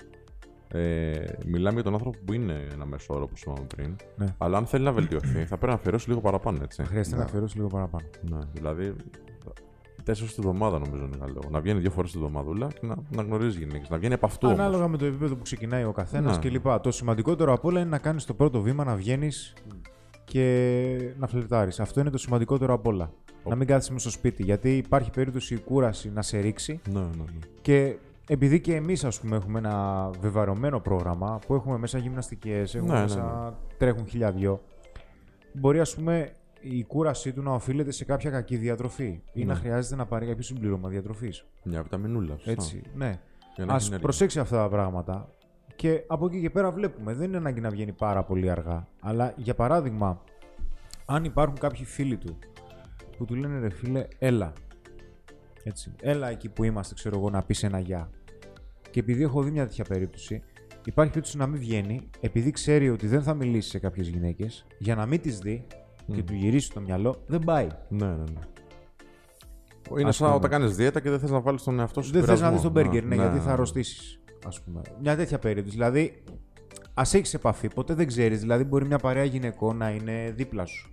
ε, 0.67 1.23
μιλάμε 1.45 1.73
για 1.73 1.83
τον 1.83 1.93
άνθρωπο 1.93 2.17
που 2.25 2.33
είναι 2.33 2.67
ένα 2.73 2.85
μέσο 2.85 3.13
όρο, 3.13 3.23
όπως 3.23 3.41
είπαμε 3.41 3.65
πριν. 3.75 3.95
Ναι. 4.17 4.25
Αλλά 4.37 4.57
αν 4.57 4.65
θέλει 4.65 4.83
να 4.83 4.91
βελτιωθεί, 4.91 5.39
θα 5.45 5.57
πρέπει 5.57 5.65
να 5.65 5.73
αφιερώσει 5.73 6.09
λίγο 6.09 6.21
παραπάνω, 6.21 6.59
έτσι. 6.63 6.83
Χρειάζεται 6.83 7.15
να 7.15 7.23
αφιερώσει 7.23 7.55
λίγο 7.57 7.67
παραπάνω. 7.67 8.07
Ναι, 8.29 8.39
δηλαδή. 8.53 8.95
Τέσσερις 10.03 10.33
τη 10.33 10.39
εβδομάδα 10.39 10.79
νομίζω 10.79 11.03
είναι 11.03 11.17
καλό. 11.19 11.41
Να 11.51 11.59
βγαίνει 11.59 11.79
δύο 11.79 11.91
φορές 11.91 12.11
τη 12.11 12.17
εβδομαδούλα 12.17 12.67
και 12.67 12.79
να, 12.87 12.95
να 13.09 13.21
γνωρίζει 13.21 13.57
γυναίκες. 13.57 13.89
Να 13.89 13.97
βγαίνει 13.97 14.13
από 14.13 14.25
αυτού. 14.25 14.47
όμως. 14.47 14.59
Ανάλογα 14.59 14.87
με 14.87 14.97
το 14.97 15.05
επίπεδο 15.05 15.35
που 15.35 15.41
ξεκινάει 15.43 15.83
ο 15.83 15.91
καθένας 15.91 16.39
Ναι. 16.39 16.49
κλπ. 16.49 16.79
Το 16.81 16.91
σημαντικότερο 16.91 17.53
απ' 17.53 17.65
όλα 17.65 17.79
είναι 17.79 17.89
να 17.89 17.97
κάνεις 17.97 18.25
το 18.25 18.33
πρώτο 18.33 18.61
βήμα, 18.61 18.83
να 18.83 18.95
βγαίνεις 18.95 19.53
και 20.25 21.13
να 21.17 21.27
φλερτάρεις. 21.27 21.79
Αυτό 21.79 21.99
είναι 21.99 22.09
το 22.09 22.17
σημαντικότερο 22.17 22.73
απ' 22.73 22.87
όλα. 22.87 23.11
Να 23.49 23.55
μην 23.55 23.67
κάθεσαι 23.67 23.91
μέσα 23.93 24.09
στο 24.09 24.17
σπίτι. 24.17 24.43
Γιατί 24.43 24.77
υπάρχει 24.77 25.09
περίπτωση 25.11 25.53
η 25.53 25.59
κούραση 25.59 26.11
να 26.11 26.21
σε 26.21 26.39
ρίξει 26.39 26.79
Ναι, 26.89 26.99
ναι, 26.99 27.05
ναι. 27.05 27.23
και 27.61 27.95
επειδή 28.27 28.59
και 28.61 28.75
εμείς, 28.75 29.03
ας 29.03 29.19
πούμε, 29.19 29.35
έχουμε 29.35 29.59
ένα 29.59 30.09
βεβαρωμένο 30.19 30.79
πρόγραμμα 30.79 31.39
που 31.47 31.53
έχουμε 31.55 31.77
μέσα 31.77 31.97
γυμναστικές, 31.97 32.75
έχουμε 32.75 32.91
Ναι, 32.93 32.97
ναι, 32.97 33.01
μέσα 33.03 33.57
τρέχουν 33.77 34.07
χίλια 34.07 34.31
δυο, 34.31 34.61
μπορεί, 35.53 35.79
ας 35.79 35.95
πούμε, 35.95 36.31
η 36.61 36.83
κούρασή 36.83 37.33
του 37.33 37.41
να 37.41 37.51
οφείλεται 37.51 37.91
σε 37.91 38.05
κάποια 38.05 38.29
κακή 38.29 38.57
διατροφή 38.57 39.21
ή 39.33 39.39
Ναι. 39.39 39.45
να 39.45 39.55
χρειάζεται 39.55 39.95
να 39.95 40.05
πάρει 40.05 40.25
κάποιο 40.25 40.43
συμπλήρωμα 40.43 40.89
διατροφής. 40.89 41.45
Μια 41.63 41.81
βιταμινούλα. 41.83 42.33
σωστά. 42.35 42.51
Έτσι, 42.51 42.81
ναι. 42.93 43.19
Για 43.55 43.65
να 43.65 43.71
Α 43.73 43.75
έχει 43.75 43.85
ενέργεια. 43.85 43.99
προσέξει 43.99 44.39
αυτά 44.39 44.57
τα 44.57 44.69
πράγματα. 44.69 45.29
Και 45.75 46.03
από 46.07 46.25
εκεί 46.25 46.41
και 46.41 46.49
πέρα 46.49 46.71
βλέπουμε. 46.71 47.13
Δεν 47.13 47.27
είναι 47.27 47.37
ανάγκη 47.37 47.59
να 47.61 47.69
βγαίνει 47.69 47.91
πάρα 47.91 48.23
πολύ 48.23 48.49
αργά. 48.49 48.87
Αλλά 48.99 49.33
για 49.35 49.55
παράδειγμα, 49.55 50.21
αν 51.05 51.23
υπάρχουν 51.23 51.57
κάποιοι 51.57 51.85
φίλοι 51.85 52.17
του 52.17 52.37
που 53.17 53.25
του 53.25 53.35
λένε 53.35 53.59
ρε 53.59 53.69
φίλε, 53.69 54.07
έλα. 54.19 54.53
Έτσι. 55.63 55.91
Έλα 56.01 56.29
εκεί 56.29 56.49
που 56.49 56.63
είμαστε, 56.63 56.93
ξέρω 56.93 57.17
εγώ, 57.17 57.29
να 57.29 57.43
πεις 57.43 57.63
ένα 57.63 57.79
γεια. 57.79 58.09
Και 58.91 58.99
επειδή 58.99 59.23
έχω 59.23 59.41
δει 59.41 59.51
μια 59.51 59.67
τέτοια 59.67 59.83
περίπτωση, 59.83 60.43
υπάρχει 60.85 61.11
περίπτωση 61.11 61.37
να 61.37 61.47
μην 61.47 61.59
βγαίνει, 61.59 62.09
επειδή 62.19 62.51
ξέρει 62.51 62.89
ότι 62.89 63.07
δεν 63.07 63.23
θα 63.23 63.33
μιλήσει 63.33 63.69
σε 63.69 63.79
κάποιες 63.79 64.07
γυναίκες, 64.07 64.65
για 64.77 64.95
να 64.95 65.05
μην 65.05 65.21
τις 65.21 65.39
δει 65.39 65.65
και 66.13 66.23
του 66.23 66.33
γυρίσει 66.33 66.71
το 66.71 66.81
μυαλό, 66.81 67.23
δεν 67.27 67.39
πάει. 67.39 67.67
Ναι, 67.89 68.05
ναι, 68.05 68.13
ναι. 68.13 68.39
Είναι 69.99 70.09
Ας 70.09 70.15
σαν 70.15 70.25
πούμε. 70.27 70.37
όταν 70.39 70.49
κάνεις 70.49 70.75
δίαιτα 70.75 70.99
και 70.99 71.09
δεν 71.09 71.19
θες 71.19 71.29
να 71.31 71.39
βάλεις 71.41 71.63
τον 71.63 71.79
εαυτό 71.79 72.01
σου 72.01 72.11
Δεν 72.11 72.19
θες 72.23 72.29
να 72.29 72.35
πειρασμό. 72.35 72.53
δεις 72.53 72.61
τον 72.61 72.71
μπέργκερ, 72.71 73.03
ναι, 73.03 73.15
Ναι, 73.15 73.21
γιατί 73.21 73.33
ναι, 73.35 73.39
θα 73.41 73.45
ναι. 73.47 73.53
αρρωστήσεις. 73.53 74.19
Α 74.45 74.61
πούμε. 74.63 74.81
Μια 75.01 75.15
τέτοια 75.15 75.39
περίπτωση. 75.39 75.75
Δηλαδή, 75.75 76.23
ας 76.93 77.13
έχεις 77.13 77.33
επαφή, 77.33 77.67
ποτέ 77.67 77.93
δεν 77.93 78.07
ξέρεις. 78.07 78.39
Δηλαδή, 78.39 78.63
μπορεί 78.63 78.85
μια 78.85 78.97
παρέα 78.97 79.23
γυναικών 79.23 79.77
να 79.77 79.89
είναι 79.89 80.31
δίπλα 80.35 80.65
σου 80.65 80.89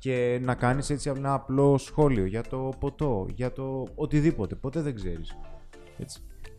και 0.00 0.40
να 0.42 0.54
κάνεις 0.54 0.90
έτσι 0.90 1.10
ένα 1.16 1.34
απλό 1.34 1.78
σχόλιο 1.78 2.24
για 2.24 2.42
το 2.42 2.72
ποτό, 2.78 3.26
για 3.34 3.52
το 3.52 3.86
οτιδήποτε. 3.94 4.54
Ποτέ 4.54 4.80
δεν 4.80 4.94
ξέρεις. 4.94 5.36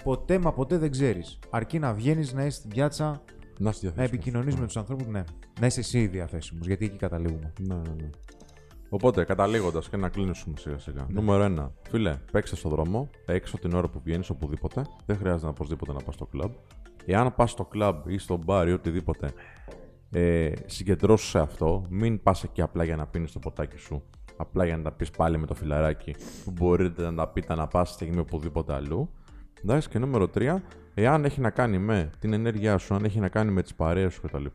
Ποτέ 0.04 0.40
μα 0.40 0.54
ποτέ 0.54 0.78
δεν 0.78 0.92
ξέρεις. 0.92 1.40
Αρκεί 1.50 1.80
να 1.80 1.94
βγαίνεις, 1.94 2.34
να 2.34 2.46
είσαι 2.46 2.58
στην 2.58 2.70
πιάτσα, 2.70 3.06
Να 3.06 3.14
είσαι 3.16 3.22
να 3.58 3.72
διαθέσιμος. 3.72 4.08
επικοινωνείς 4.08 4.56
με 4.56 4.66
τους 4.66 4.78
ανθρώπους, 4.78 5.08
ναι. 5.08 5.24
Να 5.60 5.66
είσαι 5.66 5.80
εσύ 5.80 6.08
διαθέσιμος, 6.08 6.68
γιατί 6.68 6.86
εκεί 6.86 6.98
καταλήγουμε. 6.98 7.54
Ναι, 7.60 7.76
ναι, 7.76 7.82
ναι. 8.02 8.10
Οπότε, 8.90 9.24
καταλήγοντας 9.24 9.90
και 9.90 9.98
να 9.98 10.10
κλείσουμε 10.10 10.58
σιγά 10.58 10.80
σιγά. 10.80 11.06
Νούμερο 11.10 11.44
1. 11.44 11.72
Φίλε, 11.90 12.18
παίξε 12.32 12.56
στο 12.56 12.70
δρόμο, 12.70 13.10
έξω 13.26 13.58
την 13.58 13.74
ώρα 13.74 13.88
που 13.88 14.02
βγαίνεις 14.04 14.30
οπουδήποτε. 14.30 14.86
Δεν 15.06 15.18
χρειάζεται 15.18 15.44
να 15.46 15.50
οπωσδήποτε 15.50 15.94
να 15.94 16.00
πας 16.00 16.14
στο 16.14 16.26
κλαμπ. 16.26 16.52
Εάν 17.06 17.36
πας 17.36 17.52
στο 17.52 17.66
κλαμπ 17.66 18.10
ή 18.10 18.18
στο 18.18 18.38
μπαρ 18.38 18.68
ή 18.68 18.72
οτιδήποτε, 18.72 19.34
ε, 20.12 20.52
συγκεντρώσου 20.66 21.28
σε 21.28 21.40
αυτό. 21.40 21.86
Μην 21.90 22.24
πας 22.24 22.44
εκεί 22.44 22.62
απλά 22.62 22.84
για 22.84 22.96
να 22.96 23.08
πίνεις 23.08 23.32
το 23.32 23.40
ποτάκι 23.40 23.78
σου. 23.78 24.04
Απλά 24.38 24.66
για 24.66 24.78
να 24.78 24.84
τα 24.84 24.92
πεις 24.92 25.10
πάλι 25.12 25.38
με 25.38 25.46
το 25.46 25.54
φιλαράκι 25.54 26.16
που 26.44 26.52
μπορείτε 26.52 27.04
να 27.04 27.16
τα 27.16 27.28
πείτε 27.28 27.56
να 27.56 27.68
πα 27.68 27.86
στιγμή 27.86 28.20
οπουδήποτε 28.20 28.74
αλλού. 28.74 29.10
Εντάξει, 29.64 29.90
και 29.90 30.00
νούμερο 30.00 30.30
3. 30.34 30.56
Εάν 30.94 31.26
έχει 31.26 31.42
να 31.42 31.50
κάνει 31.50 31.78
με 31.78 32.10
την 32.20 32.34
ενέργειά 32.34 32.78
σου, 32.78 32.94
αν 32.94 33.04
έχει 33.04 33.20
να 33.20 33.30
κάνει 33.30 33.52
με 33.52 33.62
τις 33.62 33.76
παρέες 33.76 34.14
σου 34.14 34.22
κτλ. 34.22 34.46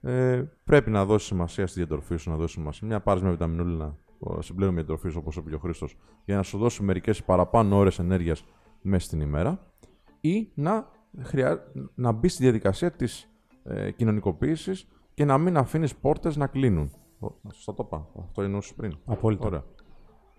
Ε, 0.00 0.42
πρέπει 0.64 0.90
να 0.90 1.04
δώσει 1.04 1.26
σημασία 1.26 1.66
στη 1.66 1.78
διατροφή 1.78 2.16
σου, 2.16 2.30
να 2.30 2.36
δώσει 2.36 2.54
σημασία. 2.54 2.88
Μια 2.88 3.00
πάρει 3.00 3.20
μια 3.20 3.30
βιταμινούλα, 3.30 3.96
συμπλέον 4.38 4.72
μια 4.74 4.82
διατροφή 4.82 5.16
όπως 5.16 5.36
είπε 5.36 5.48
και 5.48 5.54
ο 5.54 5.58
Χρήστος, 5.58 5.96
για 6.24 6.36
να 6.36 6.42
σου 6.42 6.58
δώσει 6.58 6.82
μερικές 6.82 7.22
παραπάνω 7.24 7.76
ώρες 7.76 7.98
ενέργειας 7.98 8.44
μέσα 8.82 9.06
στην 9.06 9.20
ημέρα. 9.20 9.72
Ή 10.20 10.48
να, 10.54 10.88
χρειά... 11.22 11.72
να 11.94 12.12
μπεις 12.12 12.32
στη 12.32 12.42
διαδικασία 12.42 12.90
της 12.90 13.28
ε, 13.68 13.90
κοινωνικοποίησης 13.90 14.88
και 15.14 15.24
να 15.24 15.38
μην 15.38 15.56
αφήνεις 15.56 15.96
πόρτες 15.96 16.36
να 16.36 16.46
κλείνουν. 16.46 16.90
Ω, 17.18 17.28
Σωστά 17.52 17.74
το 17.74 17.82
είπα. 17.86 18.08
Αυτό 18.22 18.42
εννοούσες 18.42 18.74
πριν. 18.74 18.98
Απόλυτα. 19.04 19.46
Ωραία. 19.46 19.64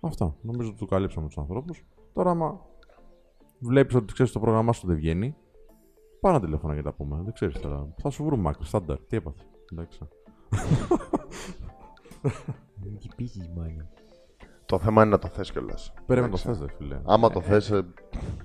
Αυτά. 0.02 0.36
Νομίζω 0.42 0.70
ότι 0.70 0.78
του 0.78 0.86
καλύψαμε 0.86 1.28
τους 1.28 1.38
ανθρώπους. 1.38 1.86
Τώρα, 2.14 2.30
άμα 2.30 2.66
βλέπεις 3.60 3.96
ότι 3.96 4.14
ξέρεις 4.14 4.32
το 4.32 4.40
πρόγραμμά 4.40 4.74
σου 4.74 4.88
δεν 4.88 4.96
βγαίνει, 4.96 5.36
πάρε 6.20 6.36
ένα 6.36 6.46
τηλέφωνο 6.46 6.74
για 6.74 6.82
να 6.82 6.90
τα 6.92 6.96
πούμε. 6.96 7.22
Δεν 7.24 7.34
ξέρεις 7.34 7.60
τώρα. 7.60 7.94
Θα 8.02 8.10
σου 8.10 8.24
βρούμε 8.24 8.50
άκρη. 8.50 8.66
Στάνταρ. 8.66 9.00
Τι 9.00 9.16
έπαθε. 9.18 9.44
Εντάξει. 9.72 10.00
Τι 13.00 13.08
πήγε, 13.16 13.50
μάλλον. 13.56 13.88
Το 14.70 14.80
θέμα 14.80 15.02
είναι 15.02 15.12
να 15.12 15.20
το 15.20 15.28
θες 15.28 15.52
κιόλας. 15.52 15.94
Πρέπει 16.06 16.22
να 16.22 16.30
το 16.30 16.38
θες, 16.38 16.58
δε 16.58 16.66
φίλε. 16.78 17.02
Άμα 17.06 17.30
το 17.30 17.42
θες. 17.42 17.72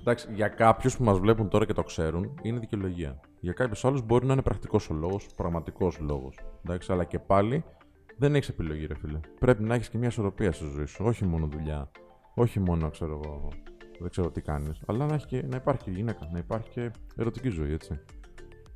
Εντάξει, 0.01 0.29
για 0.35 0.49
κάποιους 0.49 0.97
που 0.97 1.05
μας 1.05 1.19
βλέπουν 1.19 1.49
τώρα 1.49 1.65
και 1.65 1.73
το 1.73 1.83
ξέρουν, 1.83 2.39
είναι 2.43 2.59
δικαιολογία. 2.59 3.21
Για 3.41 3.53
κάποιους 3.53 3.85
άλλους 3.85 4.03
μπορεί 4.03 4.27
να 4.27 4.33
είναι 4.33 4.43
πρακτικός 4.43 4.91
ο 4.91 4.95
λόγος, 4.95 5.27
πραγματικός 5.37 5.99
λόγος. 5.99 6.39
Αλλά 6.89 7.05
και 7.05 7.19
πάλι 7.19 7.65
δεν 8.17 8.35
έχεις 8.35 8.49
επιλογή, 8.49 8.87
ρε 8.87 8.95
φίλε. 8.95 9.21
Πρέπει 9.39 9.63
να 9.63 9.75
έχεις 9.75 9.89
και 9.89 9.99
μια 9.99 10.09
ισορροπία 10.09 10.53
στη 10.53 10.65
ζωή 10.75 10.85
σου. 10.85 11.05
Όχι 11.05 11.25
μόνο 11.25 11.47
δουλειά. 11.47 11.91
Όχι 12.35 12.61
μόνο, 12.61 12.91
ξέρω 12.91 13.21
εγώ, 13.25 13.49
δεν 14.01 14.11
ξέρω 14.11 14.31
τι 14.31 14.41
κάνεις. 14.41 14.81
Αλλά 14.87 15.07
να, 15.07 15.15
έχεις 15.15 15.27
και, 15.27 15.45
να 15.49 15.57
υπάρχει 15.57 15.83
και 15.83 15.91
γυναίκα, 15.91 16.29
να 16.33 16.39
υπάρχει 16.39 16.71
και 16.71 16.91
ερωτική 17.17 17.49
ζωή, 17.49 17.73
έτσι. 17.73 18.01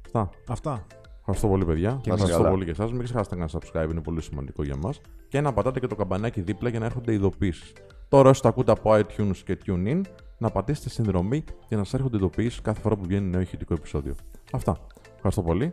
Αυτά. 0.07 0.31
Αυτά. 0.49 0.87
Ευχαριστώ 1.19 1.49
πολύ, 1.49 1.65
παιδιά. 1.65 1.99
Και 2.03 2.11
Ευχαριστώ 2.11 2.39
καλά. 2.39 2.51
πολύ 2.51 2.65
και 2.65 2.71
εσάς. 2.71 2.93
Μην 2.93 3.03
ξεχάσετε 3.03 3.37
να 3.37 3.47
κάνετε 3.47 3.69
subscribe, 3.73 3.91
είναι 3.91 4.03
πολύ 4.03 4.23
σημαντικό 4.23 4.63
για 4.63 4.77
μας. 4.77 5.01
Και 5.29 5.41
να 5.41 5.53
πατάτε 5.53 5.81
και 5.81 5.87
το 5.87 5.95
καμπανάκι 5.95 6.41
δίπλα 6.41 6.69
για 6.69 6.79
να 6.79 6.85
έρχονται 6.85 7.13
ειδοποιήσεις. 7.13 7.73
Τώρα, 8.09 8.31
όσοι 8.31 8.43
το 8.43 8.49
ακούτε 8.49 8.73
από 8.73 8.95
iTunes 8.95 9.37
και 9.45 9.59
TuneIn, 9.67 10.01
να 10.39 10.51
πατήσετε 10.51 10.89
συνδρομή 10.89 11.45
για 11.69 11.77
να 11.77 11.85
σας 11.85 11.95
έρχονται 11.95 12.17
ειδοποιήσεις 12.17 12.61
κάθε 12.61 12.81
φορά 12.81 12.97
που 12.97 13.03
βγαίνει 13.05 13.27
νέο 13.27 13.41
ηχητικό 13.41 13.75
επεισόδιο. 13.75 14.15
Αυτά. 14.53 14.87
Ευχαριστώ 15.15 15.43
πολύ. 15.43 15.73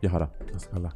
Γεια 0.00 0.10
χαρά. 0.10 0.30
Να 0.38 0.56
είστε 0.56 0.68
καλά. 0.72 0.92